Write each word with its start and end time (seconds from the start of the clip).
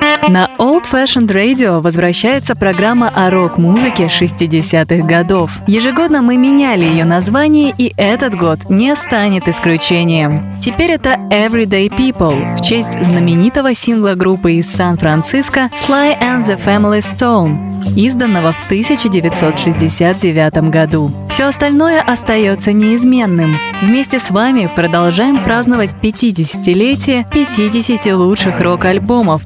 На 0.00 0.48
Old 0.58 0.67
Fashioned 0.90 1.28
Radio 1.28 1.80
возвращается 1.80 2.56
программа 2.56 3.12
о 3.14 3.30
рок-музыке 3.30 4.04
60-х 4.04 5.06
годов. 5.06 5.50
Ежегодно 5.66 6.22
мы 6.22 6.38
меняли 6.38 6.86
ее 6.86 7.04
название, 7.04 7.74
и 7.76 7.92
этот 7.98 8.34
год 8.34 8.70
не 8.70 8.96
станет 8.96 9.48
исключением. 9.48 10.40
Теперь 10.62 10.92
это 10.92 11.18
Everyday 11.30 11.88
People 11.88 12.56
в 12.56 12.62
честь 12.62 12.92
знаменитого 13.04 13.74
сингла 13.74 14.14
группы 14.14 14.54
из 14.54 14.70
Сан-Франциско 14.70 15.68
Sly 15.76 16.18
and 16.20 16.46
the 16.46 16.58
Family 16.62 17.04
Stone, 17.04 17.58
изданного 17.94 18.52
в 18.52 18.64
1969 18.66 20.70
году. 20.70 21.10
Все 21.30 21.44
остальное 21.44 22.02
остается 22.02 22.72
неизменным. 22.72 23.58
Вместе 23.80 24.18
с 24.18 24.30
вами 24.30 24.68
продолжаем 24.74 25.38
праздновать 25.38 25.94
50-летие 26.02 27.24
50 27.32 28.06
лучших 28.14 28.60
рок-альбомов 28.60 29.42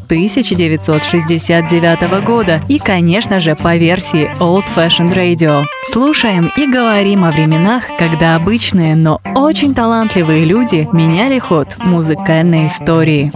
1969 1.37 2.25
года 2.25 2.63
и, 2.69 2.79
конечно 2.79 3.41
же, 3.41 3.57
по 3.57 3.77
версии 3.77 4.29
Old 4.41 4.67
Fashioned 4.75 5.15
Radio. 5.15 5.65
Слушаем 5.87 6.53
и 6.57 6.67
говорим 6.67 7.25
о 7.25 7.31
временах, 7.31 7.85
когда 7.99 8.37
обычные, 8.37 8.97
но 8.97 9.21
очень 9.35 9.75
талантливые 9.75 10.45
люди 10.45 10.89
меняли 10.93 11.39
ход 11.39 11.77
музыкальной 11.79 12.67
истории. 12.67 13.31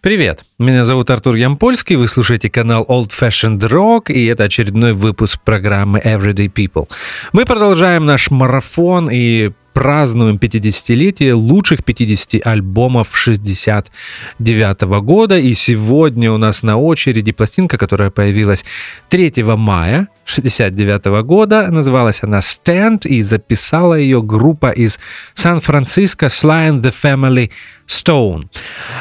Привет, 0.00 0.44
меня 0.58 0.86
зовут 0.86 1.10
Артур 1.10 1.34
Ямпольский, 1.34 1.96
вы 1.96 2.08
слушаете 2.08 2.48
канал 2.48 2.86
Old 2.88 3.10
Fashioned 3.10 3.58
Rock, 3.58 4.10
и 4.10 4.24
это 4.24 4.44
очередной 4.44 4.94
выпуск 4.94 5.38
программы 5.44 5.98
Everyday 5.98 6.50
People. 6.50 6.88
Мы 7.32 7.44
продолжаем 7.44 8.06
наш 8.06 8.30
марафон 8.30 9.10
и 9.10 9.50
празднуем 9.78 10.38
50-летие 10.38 11.34
лучших 11.34 11.84
50 11.84 12.44
альбомов 12.44 13.16
69 13.16 14.82
года. 15.04 15.38
И 15.38 15.54
сегодня 15.54 16.32
у 16.32 16.36
нас 16.36 16.64
на 16.64 16.76
очереди 16.76 17.30
пластинка, 17.30 17.78
которая 17.78 18.10
появилась 18.10 18.64
3 19.08 19.44
мая 19.56 20.08
69 20.28 21.22
года. 21.24 21.68
Называлась 21.70 22.22
она 22.22 22.38
«Stand», 22.40 23.08
и 23.08 23.22
записала 23.22 23.94
ее 23.94 24.22
группа 24.22 24.70
из 24.70 25.00
Сан-Франциско 25.34 26.26
Sly 26.26 26.70
and 26.70 26.82
the 26.82 26.94
Family 27.02 27.50
Stone. 27.86 28.48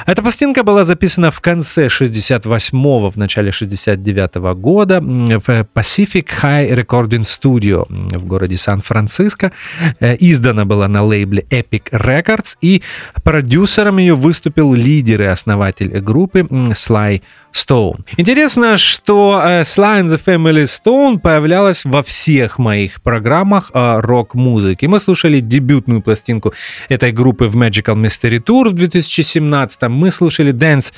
Эта 0.06 0.22
пластинка 0.22 0.64
была 0.64 0.86
записана 0.86 1.30
в 1.30 1.42
конце 1.42 1.88
68-го, 1.88 3.10
в 3.10 3.18
начале 3.18 3.50
69-го 3.50 4.56
года 4.56 5.02
в 5.02 5.68
Pacific 5.76 6.28
High 6.42 6.74
Recording 6.74 7.24
Studio 7.24 7.86
в 7.90 8.26
городе 8.26 8.56
Сан-Франциско. 8.56 9.52
Э, 10.00 10.16
издана 10.20 10.64
была 10.64 10.88
на 10.88 11.04
лейбле 11.04 11.46
Epic 11.50 11.92
Records, 11.92 12.56
и 12.62 12.82
продюсером 13.24 13.98
ее 13.98 14.16
выступил 14.16 14.74
лидер 14.74 15.22
и 15.24 15.26
основатель 15.26 16.00
группы 16.00 16.40
Sly 16.40 17.22
Stone. 17.58 18.06
Интересно, 18.18 18.78
что 18.78 19.42
э, 19.44 19.62
Sly 19.62 20.02
and 20.02 20.08
the 20.10 20.22
Family 20.24 20.64
Stone 20.64 21.20
появлялась 21.20 21.86
во 21.86 22.04
всех 22.04 22.60
моих 22.60 23.02
программах 23.02 23.72
о 23.74 24.00
рок-музыке. 24.02 24.88
Мы 24.88 25.00
слушали 25.00 25.40
дебютную 25.40 26.02
пластинку 26.02 26.54
этой 26.90 27.12
группы 27.12 27.46
в 27.48 27.58
Magical 27.58 27.96
Mystery 27.96 28.40
Tour 28.44 28.70
в 28.70 28.74
2017. 28.74 29.84
Мы 29.90 30.12
слушали 30.12 30.54
Dance 30.54 30.94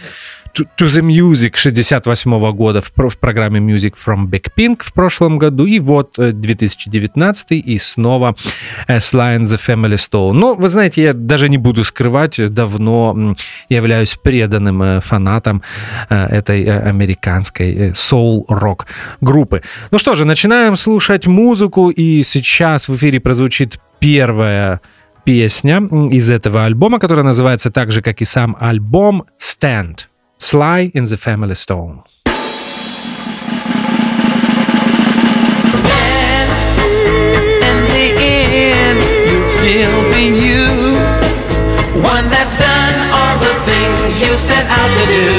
to 0.53 0.67
the 0.79 1.01
Music 1.01 1.55
68 1.55 2.51
года 2.51 2.81
в, 2.81 2.91
в 2.95 3.17
программе 3.17 3.59
Music 3.59 3.93
from 3.95 4.27
Big 4.27 4.47
Pink 4.57 4.83
в 4.83 4.93
прошлом 4.93 5.37
году, 5.37 5.65
и 5.65 5.79
вот 5.79 6.15
2019 6.17 7.51
и 7.51 7.79
снова 7.79 8.35
Sly 8.87 9.37
and 9.37 9.43
the 9.43 9.59
Family 9.59 9.95
Stone. 9.95 10.33
Но, 10.33 10.55
вы 10.55 10.67
знаете, 10.67 11.01
я 11.01 11.13
даже 11.13 11.49
не 11.49 11.57
буду 11.57 11.83
скрывать, 11.83 12.53
давно 12.53 13.35
являюсь 13.69 14.15
преданным 14.15 15.01
фанатом 15.01 15.61
этой 16.09 16.63
американской 16.63 17.93
соул-рок 17.95 18.87
группы. 19.21 19.61
Ну 19.91 19.97
что 19.97 20.15
же, 20.15 20.25
начинаем 20.25 20.77
слушать 20.77 21.27
музыку, 21.27 21.89
и 21.89 22.23
сейчас 22.23 22.87
в 22.87 22.95
эфире 22.95 23.19
прозвучит 23.19 23.79
первая 23.99 24.81
песня 25.23 25.81
из 26.11 26.31
этого 26.31 26.63
альбома, 26.65 26.99
которая 26.99 27.25
называется 27.25 27.69
так 27.69 27.91
же, 27.91 28.01
как 28.01 28.21
и 28.21 28.25
сам 28.25 28.57
альбом 28.59 29.25
«Stand». 29.39 30.08
Sly 30.39 30.91
in 30.95 31.03
the 31.03 31.17
Family 31.17 31.55
Stone. 31.55 32.03
still 39.59 40.01
be 40.15 40.25
you. 40.47 40.95
One 42.01 42.25
that's 42.31 42.55
done 42.57 42.95
all 43.11 43.37
the 43.37 43.55
things 43.67 44.19
you 44.21 44.31
set 44.37 44.65
out 44.79 44.91
to 44.97 45.05
do. 45.17 45.29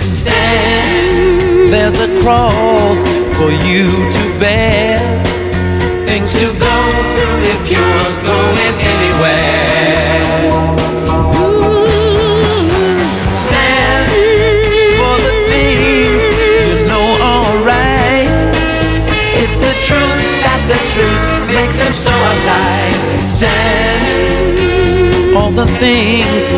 Stand, 0.00 1.68
there's 1.68 2.00
a 2.00 2.10
cross 2.22 3.02
for 3.36 3.50
you 3.68 3.88
to 3.88 4.24
bear. 4.38 4.98
Things 6.06 6.32
to 6.40 6.46
go 6.46 6.76
through 7.14 7.38
if 7.54 7.62
you're 7.72 8.12
going 8.22 8.93
the 20.68 20.80
truth 20.92 21.46
makes 21.52 21.76
them 21.76 21.92
so 21.92 22.10
alive. 22.10 23.20
Stand. 23.20 24.56
All 25.36 25.50
the 25.50 25.66
things 25.78 26.48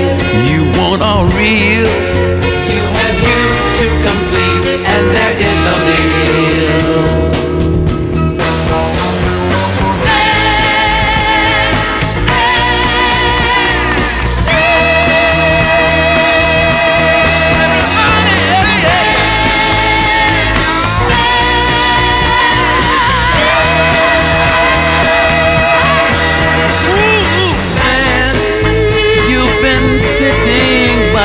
you 0.50 0.62
want 0.78 1.02
are 1.02 1.26
real. 1.34 2.45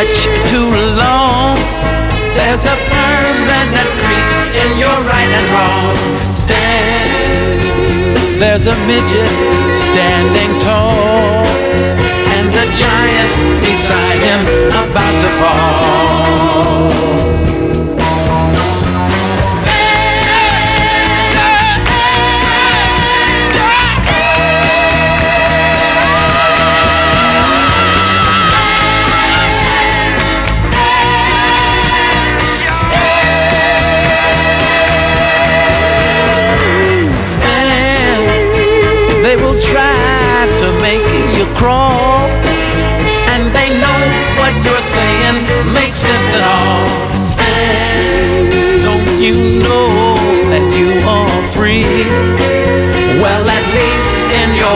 Much 0.02 0.26
too 0.50 0.74
long. 0.98 1.54
There's 2.34 2.66
a 2.66 2.76
permanent 2.90 3.90
crease 4.02 4.38
in 4.62 4.70
your 4.80 4.98
right 5.12 5.32
and 5.40 5.48
wrong. 5.54 5.96
Stand. 6.24 7.62
There's 8.42 8.66
a 8.66 8.76
midget 8.88 9.30
standing 9.70 10.58
tall, 10.60 11.46
and 12.34 12.52
the 12.52 12.66
giant 12.82 13.32
beside 13.62 14.18
him 14.28 14.42
about 14.82 15.16
to 15.24 15.30
fall. 15.40 17.51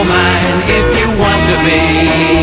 Mind, 0.08 0.64
if 0.68 0.86
you 0.98 1.18
want 1.18 1.40
to 1.50 1.56
be. 1.64 2.35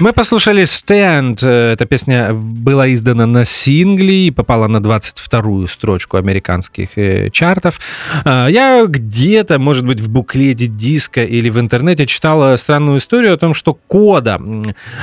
Мы 0.00 0.12
послушали 0.12 0.62
«Stand». 0.62 1.44
Эта 1.44 1.84
песня 1.84 2.32
была 2.32 2.92
издана 2.92 3.26
на 3.26 3.44
сингле 3.44 4.28
и 4.28 4.30
попала 4.30 4.68
на 4.68 4.76
22-ю 4.76 5.66
строчку 5.66 6.18
американских 6.18 6.90
э, 6.96 7.30
чартов. 7.30 7.80
А, 8.24 8.46
я 8.46 8.86
где-то, 8.86 9.58
может 9.58 9.84
быть, 9.84 10.00
в 10.00 10.08
буклете 10.08 10.68
диска 10.68 11.24
или 11.24 11.50
в 11.50 11.58
интернете 11.58 12.06
читал 12.06 12.56
странную 12.58 12.98
историю 12.98 13.34
о 13.34 13.38
том, 13.38 13.54
что 13.54 13.74
кода 13.74 14.40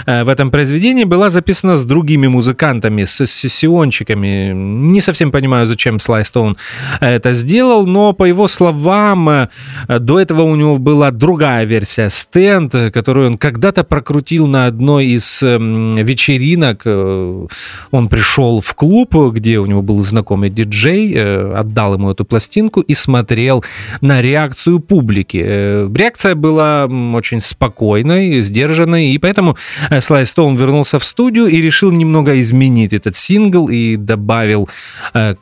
э, 0.05 0.23
в 0.23 0.29
этом 0.29 0.49
произведении 0.49 1.03
была 1.03 1.29
записана 1.29 1.75
с 1.75 1.83
другими 1.83 2.27
музыкантами, 2.27 3.03
с 3.03 3.25
сессиончиками. 3.25 4.53
Не 4.53 5.01
совсем 5.01 5.29
понимаю, 5.29 5.67
зачем 5.67 5.99
Слай 5.99 6.23
Стоун 6.23 6.55
это 7.01 7.33
сделал, 7.33 7.85
но 7.85 8.13
по 8.13 8.23
его 8.23 8.47
словам, 8.47 9.29
э, 9.29 9.49
до 9.89 10.21
этого 10.21 10.43
у 10.43 10.55
него 10.55 10.77
была 10.77 11.11
другая 11.11 11.65
версия 11.65 12.07
«Stand», 12.07 12.91
которую 12.91 13.31
он 13.31 13.37
когда-то 13.37 13.83
прокрутил 13.83 14.47
на 14.47 14.67
одном 14.67 14.84
одной 14.85 15.07
из 15.07 15.41
эм, 15.41 15.95
вечеринок 15.95 16.83
э, 16.85 17.47
он 17.89 18.07
пришел 18.07 18.61
в 18.61 18.75
клуб, 18.75 19.15
где 19.33 19.57
у 19.57 19.65
него 19.65 19.81
был 19.81 20.03
знакомый 20.03 20.51
диджей, 20.51 21.11
э, 21.15 21.53
отдал 21.55 21.95
ему 21.95 22.11
эту 22.11 22.23
пластинку 22.23 22.81
и 22.81 22.93
смотрел 22.93 23.63
на 24.01 24.21
реакцию 24.21 24.79
публики. 24.79 25.41
Э, 25.43 25.89
реакция 25.91 26.35
была 26.35 26.85
очень 26.85 27.39
спокойной, 27.39 28.41
сдержанной, 28.41 29.07
и 29.07 29.17
поэтому 29.17 29.57
Слай 30.01 30.23
Стоун 30.23 30.55
вернулся 30.55 30.99
в 30.99 31.03
студию 31.03 31.47
и 31.47 31.61
решил 31.61 31.91
немного 31.91 32.39
изменить 32.39 32.93
этот 32.93 33.15
сингл 33.15 33.67
и 33.69 33.97
добавил 33.97 34.69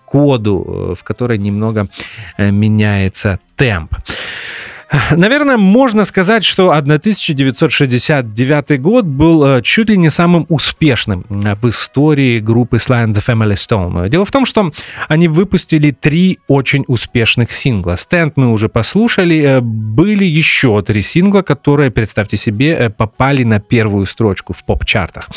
коду, 0.05 0.95
в 0.97 1.03
которой 1.03 1.37
немного 1.37 1.89
меняется 2.37 3.39
темп. 3.57 3.95
Наверное, 5.11 5.57
можно 5.57 6.03
сказать, 6.03 6.43
что 6.43 6.71
1969 6.71 8.79
год 8.79 9.05
был 9.05 9.43
э, 9.45 9.61
чуть 9.63 9.89
ли 9.89 9.97
не 9.97 10.09
самым 10.09 10.45
успешным 10.49 11.25
э, 11.29 11.55
в 11.55 11.67
истории 11.69 12.39
группы 12.39 12.77
Sly 12.77 13.07
and 13.07 13.13
the 13.13 13.25
Family 13.25 13.55
Stone. 13.55 14.09
Дело 14.09 14.25
в 14.25 14.31
том, 14.31 14.45
что 14.45 14.71
они 15.07 15.27
выпустили 15.27 15.89
три 15.91 16.37
очень 16.47 16.83
успешных 16.87 17.51
сингла. 17.51 17.93
«Stand» 17.93 18.33
мы 18.35 18.51
уже 18.51 18.69
послушали. 18.69 19.41
Э, 19.41 19.61
были 19.61 20.25
еще 20.25 20.83
три 20.83 21.01
сингла, 21.01 21.41
которые, 21.41 21.89
представьте 21.89 22.37
себе, 22.37 22.93
попали 22.95 23.43
на 23.43 23.59
первую 23.59 24.05
строчку 24.05 24.53
в 24.53 24.63
поп-чартах 24.63 25.27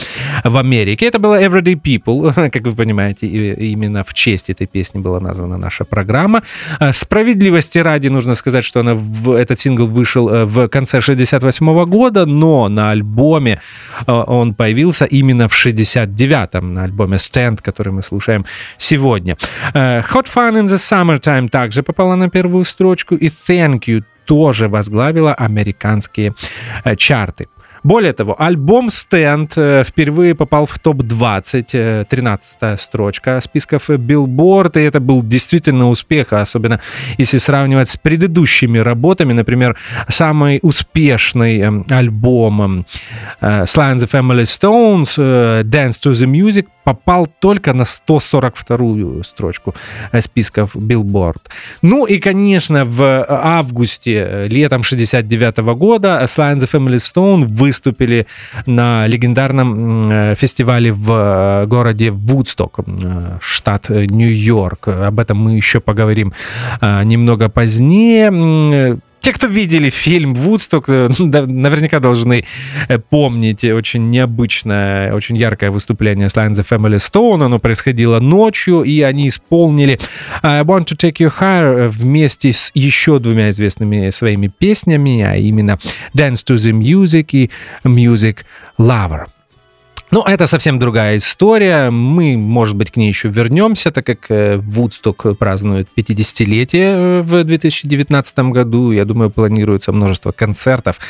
в 0.44 0.58
Америке. 0.58 1.06
Это 1.06 1.18
было 1.18 1.42
«Everyday 1.42 1.80
People», 1.80 2.34
как 2.50 2.62
вы 2.62 2.72
понимаете, 2.72 3.26
именно 3.26 4.04
в 4.04 4.12
честь 4.12 4.50
этой 4.50 4.66
песни 4.66 4.98
была 4.98 5.20
названа 5.20 5.56
наша 5.56 5.86
программа. 5.86 6.42
Справедливости 6.92 7.78
ради 7.78 8.08
нужно 8.08 8.34
сказать, 8.34 8.64
что 8.64 8.80
она 8.80 8.94
в 8.94 9.45
этот 9.46 9.58
сингл 9.60 9.86
вышел 9.86 10.28
э, 10.28 10.44
в 10.44 10.68
конце 10.68 11.00
68 11.00 11.84
года, 11.84 12.26
но 12.26 12.68
на 12.68 12.90
альбоме 12.90 13.60
э, 14.06 14.12
он 14.12 14.54
появился 14.54 15.04
именно 15.04 15.48
в 15.48 15.66
69-м, 15.66 16.74
на 16.74 16.84
альбоме 16.84 17.16
Stand, 17.16 17.58
который 17.62 17.92
мы 17.92 18.02
слушаем 18.02 18.44
сегодня. 18.78 19.36
Э, 19.74 20.00
Hot 20.00 20.26
Fun 20.34 20.54
in 20.54 20.66
the 20.66 20.76
Summertime 20.76 21.48
также 21.48 21.82
попала 21.82 22.16
на 22.16 22.28
первую 22.28 22.64
строчку, 22.64 23.14
и 23.14 23.28
Thank 23.28 23.80
You 23.86 24.02
тоже 24.24 24.68
возглавила 24.68 25.34
американские 25.34 26.34
чарты. 26.96 27.46
Более 27.86 28.12
того, 28.14 28.34
альбом 28.36 28.90
«Стенд» 28.90 29.52
э, 29.56 29.84
впервые 29.86 30.34
попал 30.34 30.66
в 30.66 30.76
топ-20, 30.76 32.06
13 32.06 32.56
э, 32.60 32.76
строчка 32.76 33.40
списков 33.40 33.88
Billboard, 33.90 34.72
и 34.74 34.82
это 34.82 34.98
был 34.98 35.22
действительно 35.22 35.88
успех, 35.88 36.32
особенно 36.32 36.80
если 37.16 37.38
сравнивать 37.38 37.88
с 37.88 37.96
предыдущими 37.96 38.78
работами, 38.78 39.34
например, 39.34 39.76
самый 40.08 40.58
успешный 40.62 41.60
эм, 41.60 41.86
альбом 41.88 42.86
э, 43.40 43.62
Sly 43.62 43.94
and 43.94 43.98
the 43.98 44.10
Family 44.10 44.46
Stones, 44.46 45.16
Dance 45.62 46.00
to 46.02 46.10
the 46.10 46.26
Music, 46.26 46.66
попал 46.82 47.26
только 47.26 47.72
на 47.72 47.82
142-ю 47.82 49.22
строчку 49.22 49.74
списков 50.20 50.74
Billboard. 50.74 51.42
Ну 51.82 52.04
и, 52.06 52.18
конечно, 52.18 52.84
в 52.84 53.24
августе, 53.28 54.46
летом 54.48 54.82
69 54.82 55.58
-го 55.58 55.74
года 55.74 56.20
Sly 56.24 56.54
and 56.54 56.58
the 56.58 56.70
Family 56.70 56.96
Stone 56.96 57.44
выступили 57.44 57.75
выступили 57.76 58.26
на 58.66 59.06
легендарном 59.06 60.10
э, 60.10 60.34
фестивале 60.34 60.92
в 60.92 61.10
э, 61.10 61.66
городе 61.66 62.10
Вудсток, 62.10 62.80
э, 62.86 63.38
штат 63.40 63.88
Нью-Йорк. 63.90 64.88
Об 64.88 65.20
этом 65.20 65.38
мы 65.38 65.56
еще 65.56 65.80
поговорим 65.80 66.32
немного 66.80 67.48
позднее. 67.48 69.00
Те, 69.26 69.32
кто 69.32 69.48
видели 69.48 69.90
фильм 69.90 70.34
«Вудсток», 70.34 70.86
наверняка 70.88 71.98
должны 71.98 72.44
помнить 73.10 73.64
очень 73.64 74.08
необычное, 74.08 75.12
очень 75.12 75.36
яркое 75.36 75.72
выступление 75.72 76.28
and 76.28 76.52
the 76.52 76.64
Family 76.64 76.98
Stone. 76.98 77.44
Оно 77.44 77.58
происходило 77.58 78.20
ночью, 78.20 78.84
и 78.84 79.00
они 79.00 79.26
исполнили 79.26 79.98
I 80.44 80.62
Want 80.62 80.84
to 80.84 80.96
Take 80.96 81.16
You 81.16 81.32
Higher 81.40 81.88
вместе 81.88 82.52
с 82.52 82.70
еще 82.72 83.18
двумя 83.18 83.50
известными 83.50 84.10
своими 84.10 84.46
песнями, 84.46 85.20
а 85.22 85.34
именно 85.34 85.80
Dance 86.16 86.44
to 86.46 86.54
the 86.54 86.70
Music 86.70 87.30
и 87.32 87.50
Music 87.82 88.44
Lover. 88.78 89.26
Но 90.10 90.24
это 90.26 90.46
совсем 90.46 90.78
другая 90.78 91.16
история. 91.16 91.90
Мы, 91.90 92.36
может 92.36 92.76
быть, 92.76 92.92
к 92.92 92.96
ней 92.96 93.08
еще 93.08 93.28
вернемся, 93.28 93.90
так 93.90 94.06
как 94.06 94.30
э, 94.30 94.56
Вудсток 94.56 95.36
празднует 95.36 95.88
50-летие 95.96 97.20
э, 97.20 97.20
в 97.22 97.42
2019 97.42 98.38
году. 98.38 98.92
Я 98.92 99.04
думаю, 99.04 99.30
планируется 99.30 99.92
множество 99.92 100.30
концертов 100.30 101.00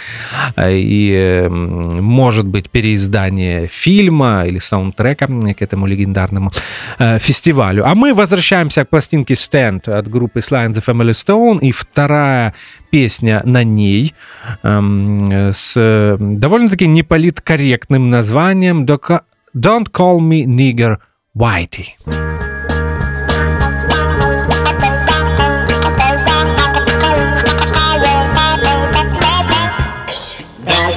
э, 0.57 0.79
и, 0.79 1.47
может 1.51 2.47
быть, 2.47 2.71
переиздание 2.71 3.67
фильма 3.67 4.45
или 4.47 4.59
саундтрека 4.59 5.27
к 5.27 5.63
этому 5.63 5.87
легендарному 5.87 6.53
фестивалю. 6.99 7.87
А 7.87 7.95
мы 7.95 8.15
возвращаемся 8.15 8.85
к 8.85 8.89
пластинке 8.89 9.35
Stand 9.35 9.91
от 9.91 10.09
группы 10.09 10.39
Sly 10.39 10.69
and 10.69 10.73
the 10.73 10.85
Family 10.85 11.11
Stone. 11.11 11.61
И 11.61 11.73
вторая 11.73 12.55
песня 12.91 13.43
на 13.45 13.63
ней 13.63 14.15
эм, 14.63 15.53
с 15.53 16.17
довольно-таки 16.19 16.87
неполиткорректным 16.87 18.09
названием 18.09 18.86
Don't 18.87 19.93
Call 19.93 20.21
Me 20.21 20.47
Nigger 20.47 20.99
Whitey. 21.37 21.97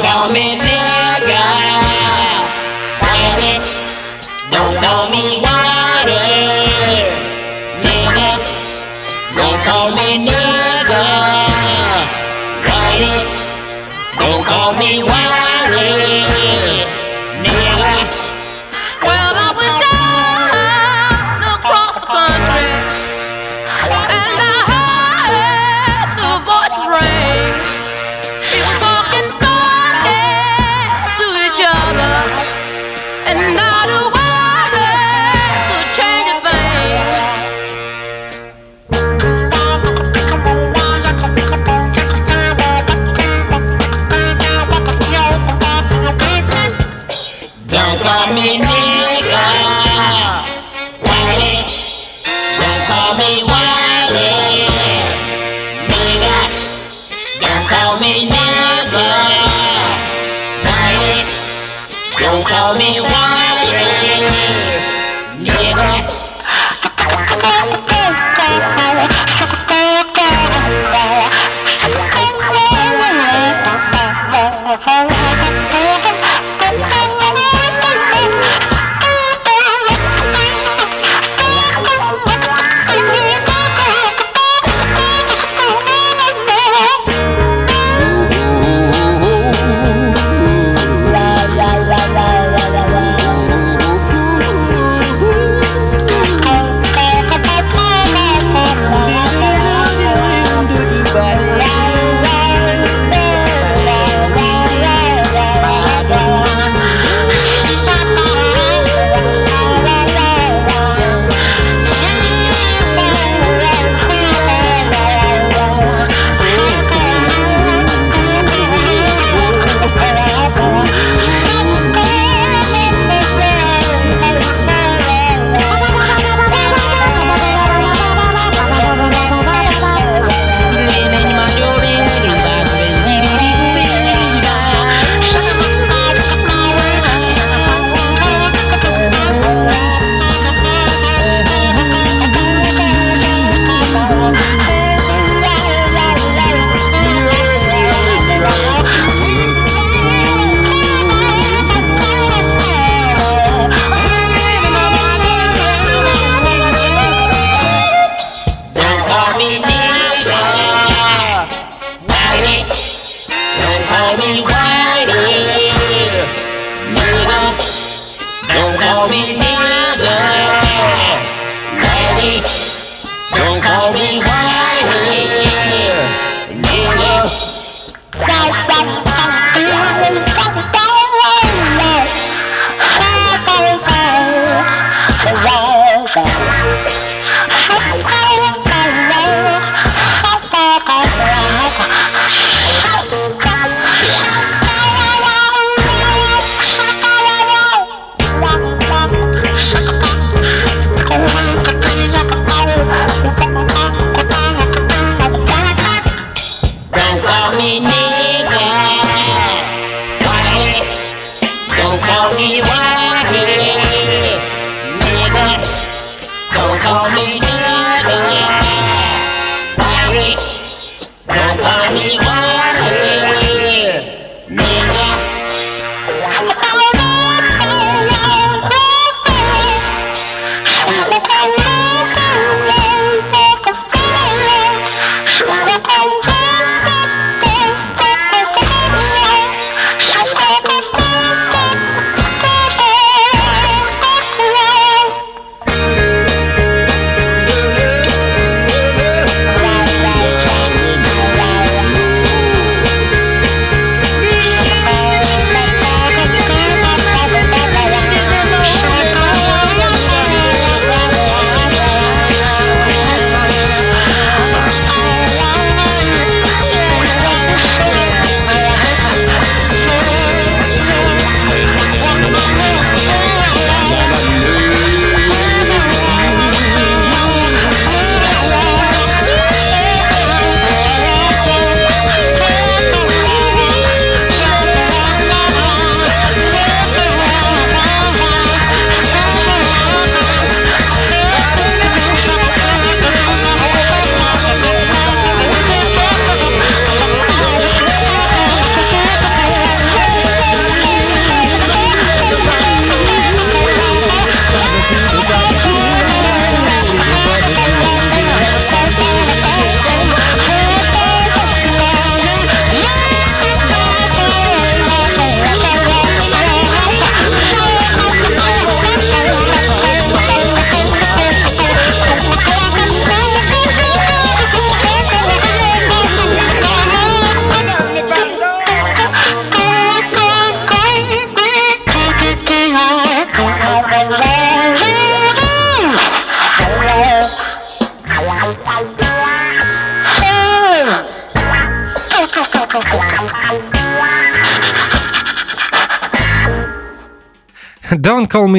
Don't 0.01 0.78
Tell 62.69 62.77
me. 62.77 63.18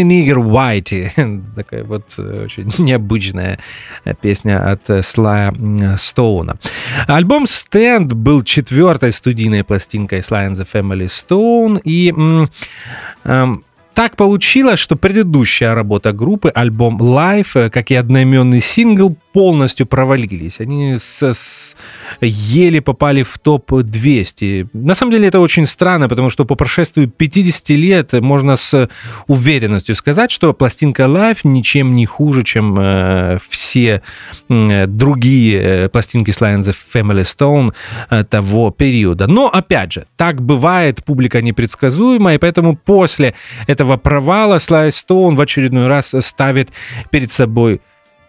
Me 0.02 0.26
Nigger 0.26 0.36
Whitey. 0.36 1.42
Такая 1.54 1.84
вот 1.84 2.14
э, 2.18 2.44
очень 2.44 2.72
необычная 2.78 3.58
песня 4.20 4.70
от 4.72 4.88
э, 4.90 5.02
Слая 5.02 5.52
м, 5.52 5.96
Стоуна. 5.96 6.56
Альбом 7.06 7.44
Stand 7.44 8.14
был 8.14 8.42
четвертой 8.42 9.12
студийной 9.12 9.64
пластинкой 9.64 10.20
Sly 10.20 10.48
and 10.48 10.54
the 10.54 10.68
Family 10.70 11.06
Stone. 11.06 11.80
И 11.84 12.10
м, 12.10 12.50
эм, 13.24 13.64
так 13.94 14.16
получилось, 14.16 14.80
что 14.80 14.96
предыдущая 14.96 15.74
работа 15.74 16.12
группы, 16.12 16.50
альбом 16.54 16.98
Live, 17.00 17.48
э, 17.54 17.70
как 17.70 17.90
и 17.90 17.94
одноименный 17.94 18.60
сингл, 18.60 19.16
полностью 19.32 19.86
провалились. 19.86 20.60
Они 20.60 20.96
с- 20.98 21.22
с- 21.22 21.76
еле 22.20 22.80
попали 22.80 23.22
в 23.22 23.38
топ-200. 23.38 24.68
На 24.72 24.94
самом 24.94 25.12
деле 25.12 25.28
это 25.28 25.40
очень 25.40 25.66
странно, 25.66 26.08
потому 26.08 26.30
что 26.30 26.44
по 26.44 26.54
прошествию 26.54 27.08
50 27.08 27.76
лет 27.76 28.12
можно 28.12 28.56
с 28.56 28.88
уверенностью 29.26 29.94
сказать, 29.94 30.30
что 30.30 30.52
пластинка 30.52 31.02
Live 31.04 31.38
ничем 31.44 31.92
не 31.92 32.06
хуже, 32.06 32.42
чем 32.42 32.76
э, 32.78 33.38
все 33.48 34.02
м, 34.48 34.96
другие 34.96 35.60
э, 35.84 35.88
пластинки 35.88 36.30
and 36.30 36.58
the 36.60 36.74
Family 36.94 37.22
Stone 37.22 37.72
э, 38.10 38.24
того 38.24 38.70
периода. 38.70 39.26
Но, 39.26 39.48
опять 39.48 39.92
же, 39.92 40.06
так 40.16 40.40
бывает, 40.42 41.04
публика 41.04 41.42
непредсказуема, 41.42 42.34
и 42.34 42.38
поэтому 42.38 42.76
после 42.76 43.34
этого 43.66 43.79
провала 43.84 44.56
Sly 44.56 44.88
Stone 44.88 45.36
в 45.36 45.40
очередной 45.40 45.86
раз 45.86 46.14
ставит 46.20 46.70
перед 47.10 47.30
собой 47.30 47.80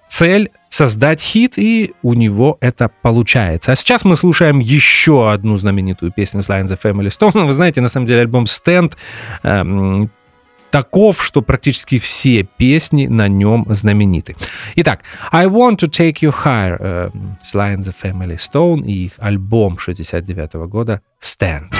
цель 0.07 0.51
создать 0.69 1.21
хит, 1.21 1.57
и 1.57 1.93
у 2.01 2.13
него 2.13 2.57
это 2.59 2.89
получается. 3.01 3.71
А 3.71 3.75
сейчас 3.75 4.05
мы 4.05 4.15
слушаем 4.15 4.59
еще 4.59 5.31
одну 5.31 5.57
знаменитую 5.57 6.11
песню 6.11 6.41
Sly 6.41 6.63
and 6.63 6.67
the 6.67 6.79
Family 6.81 7.07
Stone. 7.07 7.45
Вы 7.45 7.53
знаете, 7.53 7.81
на 7.81 7.89
самом 7.89 8.07
деле 8.07 8.21
альбом 8.21 8.45
Stand 8.45 8.93
эм, 9.43 10.09
таков, 10.69 11.23
что 11.23 11.41
практически 11.41 11.99
все 11.99 12.43
песни 12.43 13.07
на 13.07 13.27
нем 13.27 13.65
знамениты. 13.69 14.35
Итак, 14.75 15.01
I 15.31 15.47
Want 15.47 15.77
to 15.77 15.89
Take 15.89 16.19
You 16.21 16.33
Higher, 16.43 16.77
э, 16.79 17.09
Sly 17.43 17.77
and 17.77 17.81
the 17.81 17.93
Family 18.01 18.37
Stone 18.37 18.85
и 18.85 19.05
их 19.05 19.13
альбом 19.17 19.77
69 19.77 20.53
года 20.67 21.01
Stand. 21.21 21.73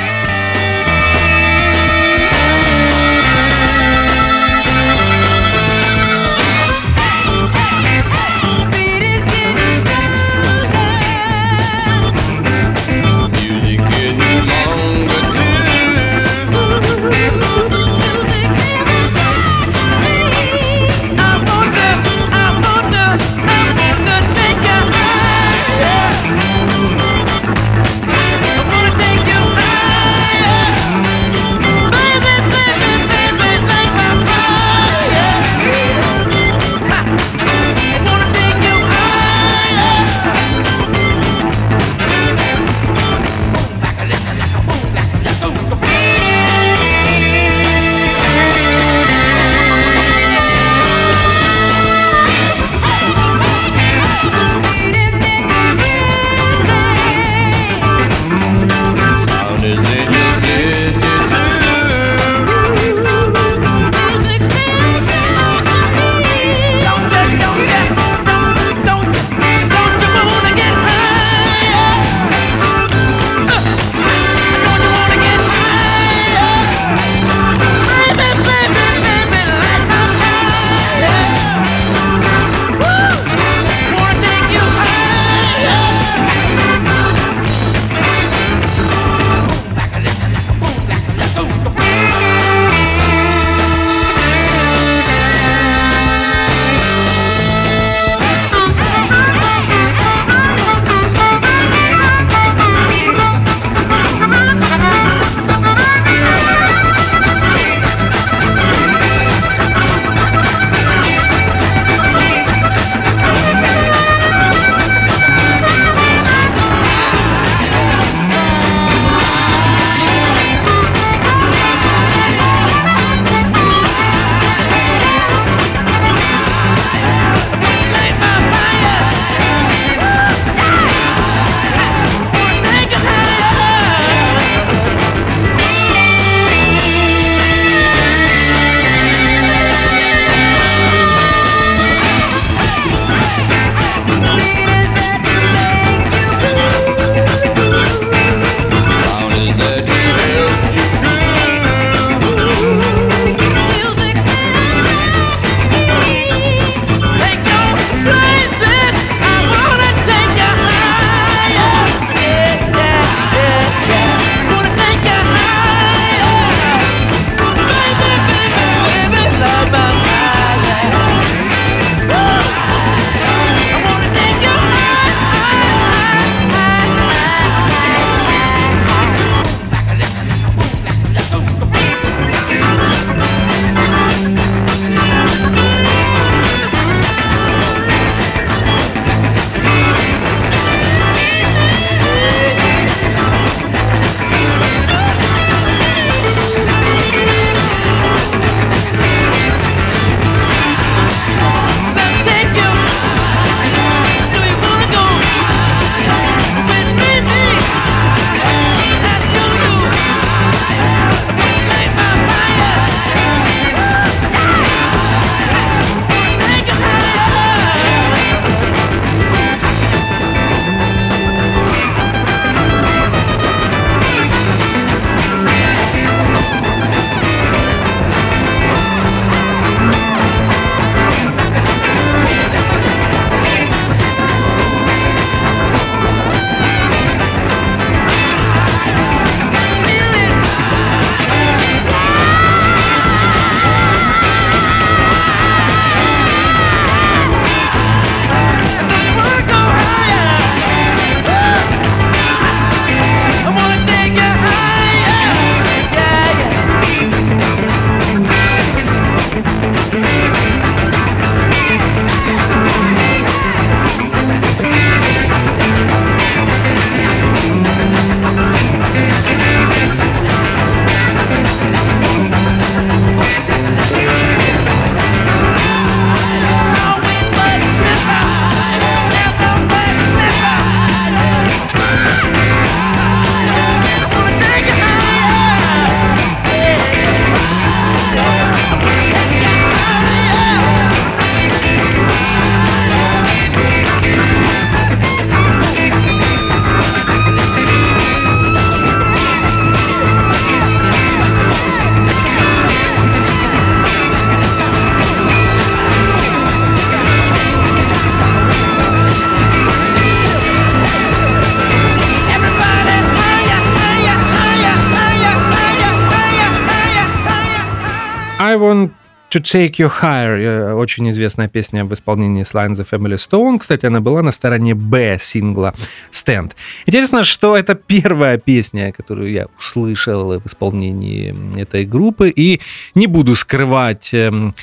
To 319.32 319.42
take 319.42 319.80
you 319.80 319.90
higher. 320.02 320.38
Э, 320.38 320.74
Очень 320.74 321.10
известная 321.10 321.48
песня 321.48 321.86
в 321.86 321.94
исполнении 321.94 322.44
and 322.44 322.76
the 322.76 322.88
Family 322.90 323.16
Stone. 323.16 323.60
Кстати, 323.60 323.86
она 323.86 324.02
была 324.02 324.22
на 324.22 324.32
стороне 324.32 324.76
Б 324.76 325.18
сингла 325.20 325.74
Stand. 326.12 326.52
Интересно, 326.86 327.24
что 327.24 327.56
это 327.56 327.76
первая 327.76 328.38
песня, 328.38 328.92
которую 328.92 329.32
я 329.32 329.48
услышал 329.58 330.40
в 330.40 330.46
исполнении 330.46 331.34
этой 331.58 331.86
группы. 331.86 332.30
И 332.30 332.60
не 332.94 333.08
буду 333.08 333.36
скрывать, 333.36 334.14
эм, 334.14 334.54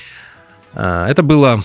а, 0.74 1.08
это 1.08 1.22
было 1.22 1.62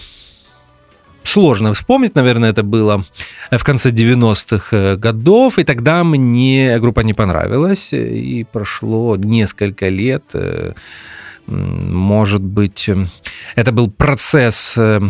сложно 1.23 1.73
вспомнить, 1.73 2.15
наверное, 2.15 2.51
это 2.51 2.63
было 2.63 3.03
в 3.51 3.63
конце 3.63 3.91
90-х 3.91 4.75
э, 4.75 4.95
годов, 4.97 5.57
и 5.57 5.63
тогда 5.63 6.03
мне 6.03 6.79
группа 6.79 7.01
не 7.01 7.13
понравилась, 7.13 7.93
и 7.93 8.45
прошло 8.51 9.15
несколько 9.15 9.89
лет, 9.89 10.23
э, 10.33 10.73
может 11.47 12.41
быть, 12.41 12.87
э, 12.89 13.05
это 13.55 13.71
был 13.71 13.89
процесс 13.89 14.75
э, 14.77 14.99
э, 14.99 15.09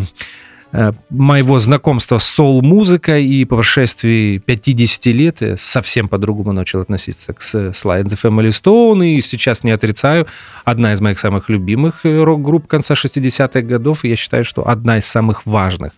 моего 1.10 1.58
знакомства 1.58 2.18
с 2.18 2.24
соул-музыкой, 2.24 3.24
и 3.24 3.44
по 3.44 3.56
прошествии 3.56 4.38
50 4.38 5.06
лет 5.06 5.40
я 5.40 5.56
совсем 5.56 6.08
по-другому 6.08 6.52
начал 6.52 6.80
относиться 6.80 7.32
к 7.32 7.40
Sly 7.40 8.02
and 8.02 8.06
the 8.06 8.18
Family 8.20 8.48
Stone, 8.48 9.06
и 9.06 9.20
сейчас 9.20 9.64
не 9.64 9.70
отрицаю, 9.70 10.26
одна 10.64 10.92
из 10.92 11.00
моих 11.00 11.18
самых 11.18 11.48
любимых 11.48 12.04
э, 12.04 12.22
рок-групп 12.22 12.66
конца 12.66 12.94
60-х 12.94 13.60
годов, 13.62 14.04
и 14.04 14.08
я 14.08 14.16
считаю, 14.16 14.44
что 14.44 14.66
одна 14.68 14.98
из 14.98 15.06
самых 15.06 15.46
важных 15.46 15.92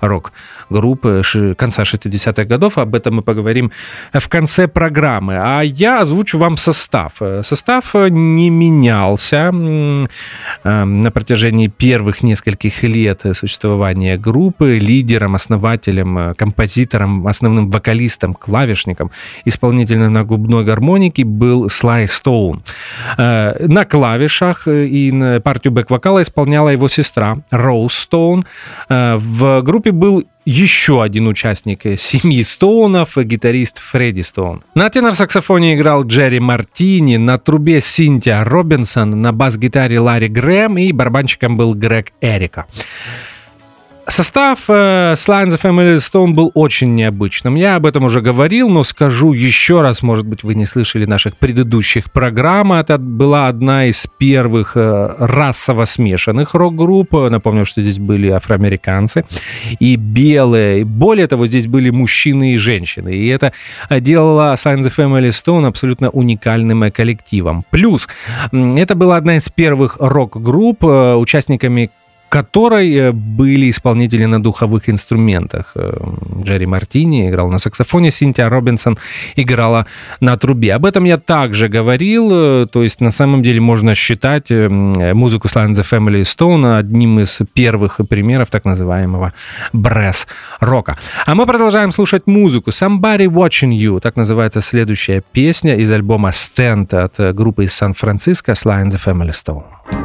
рок-групп 0.00 1.06
э, 1.06 1.54
конца 1.56 1.82
60-х 1.82 2.44
годов, 2.44 2.78
об 2.78 2.94
этом 2.94 3.16
мы 3.16 3.22
поговорим 3.22 3.70
в 4.12 4.28
конце 4.28 4.68
программы. 4.68 5.38
А 5.38 5.60
я 5.62 6.00
озвучу 6.00 6.38
вам 6.38 6.56
состав. 6.56 7.14
Э, 7.20 7.42
Состав 7.42 7.94
э, 7.94 8.08
не 8.08 8.50
менялся 8.50 9.50
э, 9.52 10.84
на 10.84 11.10
протяжении 11.10 11.68
первых 11.68 12.22
нескольких 12.22 12.82
лет 12.82 13.20
э, 13.24 13.34
существования 13.34 14.16
группы. 14.22 14.78
Лидером, 14.78 15.34
основателем, 15.34 16.18
э, 16.18 16.34
композитором, 16.34 17.26
основным 17.26 17.68
вокалистом, 17.70 18.34
клавишником, 18.34 19.10
исполнителем 19.44 20.12
на 20.12 20.24
губной 20.24 20.64
гармонике 20.64 21.24
был 21.24 21.68
Слай 21.68 22.08
Стоун. 22.08 22.62
Э, 23.18 23.66
На 23.66 23.84
клавишах 23.84 24.68
э, 24.68 24.86
и 24.86 25.12
на 25.12 25.40
партию 25.40 25.72
бэк-вокала 25.72 26.22
исполняла 26.22 26.70
его 26.70 26.88
сестра 26.88 27.38
Роуз 27.50 27.94
Стоун. 27.94 28.44
В 28.88 29.62
группе 29.62 29.92
был 29.92 30.24
еще 30.44 31.02
один 31.02 31.28
участник 31.28 31.82
семьи 31.98 32.42
Стоунов, 32.42 33.16
гитарист 33.16 33.78
Фредди 33.78 34.22
Стоун. 34.22 34.62
На 34.74 34.88
тенор-саксофоне 34.88 35.74
играл 35.74 36.04
Джерри 36.04 36.40
Мартини, 36.40 37.16
на 37.16 37.38
трубе 37.38 37.80
Синтия 37.80 38.44
Робинсон, 38.44 39.22
на 39.22 39.32
бас-гитаре 39.32 40.00
Ларри 40.00 40.28
Грэм 40.28 40.78
и 40.78 40.92
барабанщиком 40.92 41.56
был 41.56 41.74
Грег 41.74 42.12
Эрика. 42.20 42.66
Состав 44.12 44.68
э, 44.68 45.14
Sly 45.14 45.46
and 45.46 45.48
the 45.48 45.58
Family 45.58 45.96
Stone 45.96 46.34
был 46.34 46.50
очень 46.52 46.94
необычным. 46.94 47.54
Я 47.54 47.76
об 47.76 47.86
этом 47.86 48.04
уже 48.04 48.20
говорил, 48.20 48.68
но 48.68 48.84
скажу 48.84 49.32
еще 49.32 49.80
раз, 49.80 50.02
может 50.02 50.26
быть, 50.26 50.44
вы 50.44 50.54
не 50.54 50.66
слышали 50.66 51.06
наших 51.06 51.38
предыдущих 51.38 52.12
программ. 52.12 52.74
Это 52.74 52.98
была 52.98 53.48
одна 53.48 53.86
из 53.86 54.06
первых 54.18 54.76
э, 54.76 55.14
расово 55.18 55.86
смешанных 55.86 56.52
рок-групп. 56.52 57.14
Напомню, 57.30 57.64
что 57.64 57.80
здесь 57.80 57.98
были 57.98 58.28
афроамериканцы 58.28 59.24
и 59.80 59.96
белые. 59.96 60.84
Более 60.84 61.26
того, 61.26 61.46
здесь 61.46 61.66
были 61.66 61.88
мужчины 61.88 62.52
и 62.52 62.58
женщины. 62.58 63.14
И 63.14 63.28
это 63.28 63.54
делало 63.88 64.52
Sly 64.56 64.76
and 64.76 64.82
the 64.82 64.92
Family 64.94 65.30
Stone 65.30 65.66
абсолютно 65.66 66.10
уникальным 66.10 66.82
э, 66.82 66.90
коллективом. 66.90 67.64
Плюс, 67.70 68.06
это 68.52 68.94
была 68.94 69.16
одна 69.16 69.38
из 69.38 69.48
первых 69.48 69.96
рок-групп, 69.98 70.84
э, 70.84 71.14
участниками 71.14 71.90
которой 72.32 72.94
э, 72.94 73.12
были 73.12 73.68
исполнители 73.68 74.24
на 74.24 74.42
духовых 74.42 74.88
инструментах. 74.88 75.72
Э, 75.74 75.92
Джерри 76.42 76.66
Мартини 76.66 77.28
играл 77.28 77.50
на 77.50 77.58
саксофоне, 77.58 78.10
Синтия 78.10 78.48
Робинсон 78.48 78.96
играла 79.36 79.84
на 80.20 80.36
трубе. 80.38 80.74
Об 80.74 80.86
этом 80.86 81.04
я 81.04 81.18
также 81.18 81.68
говорил, 81.68 82.30
э, 82.32 82.66
то 82.72 82.82
есть 82.82 83.02
на 83.02 83.10
самом 83.10 83.42
деле 83.42 83.60
можно 83.60 83.94
считать 83.94 84.50
музыку 84.50 85.48
Sly 85.48 85.66
and 85.66 85.74
the 85.74 85.84
Family 85.84 86.22
Stone 86.22 86.78
одним 86.78 87.20
из 87.20 87.40
первых 87.52 88.00
примеров 88.08 88.48
так 88.48 88.64
называемого 88.64 89.32
бресс-рока. 89.74 90.96
А 91.26 91.34
мы 91.34 91.44
продолжаем 91.46 91.92
слушать 91.92 92.26
музыку. 92.26 92.70
Somebody 92.70 93.26
Watching 93.26 93.76
You, 93.78 94.00
так 94.00 94.16
называется 94.16 94.62
следующая 94.62 95.22
песня 95.32 95.76
из 95.76 95.92
альбома 95.92 96.30
Stand 96.30 96.94
от 96.94 97.34
группы 97.36 97.64
из 97.64 97.74
Сан-Франциско 97.74 98.52
Sly 98.52 98.84
and 98.84 98.90
the 98.90 99.00
Family 99.04 99.32
Stone. 99.32 100.01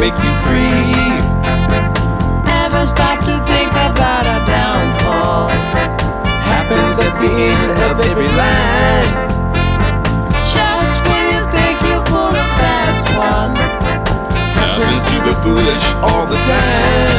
Make 0.00 0.16
you 0.24 0.32
free. 0.48 0.96
Never 2.48 2.86
stop 2.86 3.20
to 3.20 3.36
think 3.52 3.70
about 3.72 4.24
a 4.24 4.38
downfall. 4.48 5.50
Happens 6.40 6.98
at 7.06 7.14
the 7.20 7.28
end 7.28 7.78
of 7.90 8.00
every 8.08 8.30
line. 8.42 9.12
Just 10.56 10.94
when 11.04 11.22
you 11.32 11.40
think 11.52 11.76
you 11.84 12.00
pulled 12.08 12.34
a 12.34 12.46
fast 12.56 13.04
one. 13.14 13.54
Happens 14.56 15.02
to 15.10 15.16
the 15.28 15.34
foolish 15.44 15.84
all 16.00 16.24
the 16.26 16.40
time. 16.48 17.09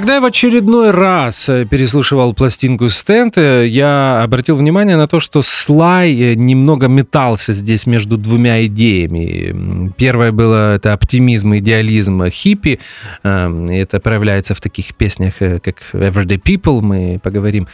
Когда 0.00 0.14
я 0.14 0.20
в 0.22 0.24
очередной 0.24 0.92
раз 0.92 1.50
э, 1.50 1.66
переслушивал 1.66 2.32
пластинку 2.32 2.88
Стенд, 2.88 3.36
э, 3.36 3.66
я 3.66 4.22
обратил 4.22 4.56
внимание 4.56 4.96
на 4.96 5.06
то, 5.06 5.20
что 5.20 5.42
Слай 5.42 6.14
э, 6.14 6.34
немного 6.36 6.88
метался 6.88 7.52
здесь 7.52 7.86
между 7.86 8.16
двумя 8.16 8.64
идеями. 8.64 9.92
Первое 9.98 10.32
было 10.32 10.76
это 10.76 10.94
оптимизм, 10.94 11.54
идеализм 11.56 12.30
хиппи. 12.30 12.80
Эм, 13.24 13.66
Это 13.66 14.00
проявляется 14.00 14.54
в 14.54 14.60
таких 14.62 14.94
песнях, 14.94 15.34
как 15.36 15.82
Everyday 15.92 16.40
People. 16.42 16.80
Мы 16.80 17.20
поговорим 17.22 17.68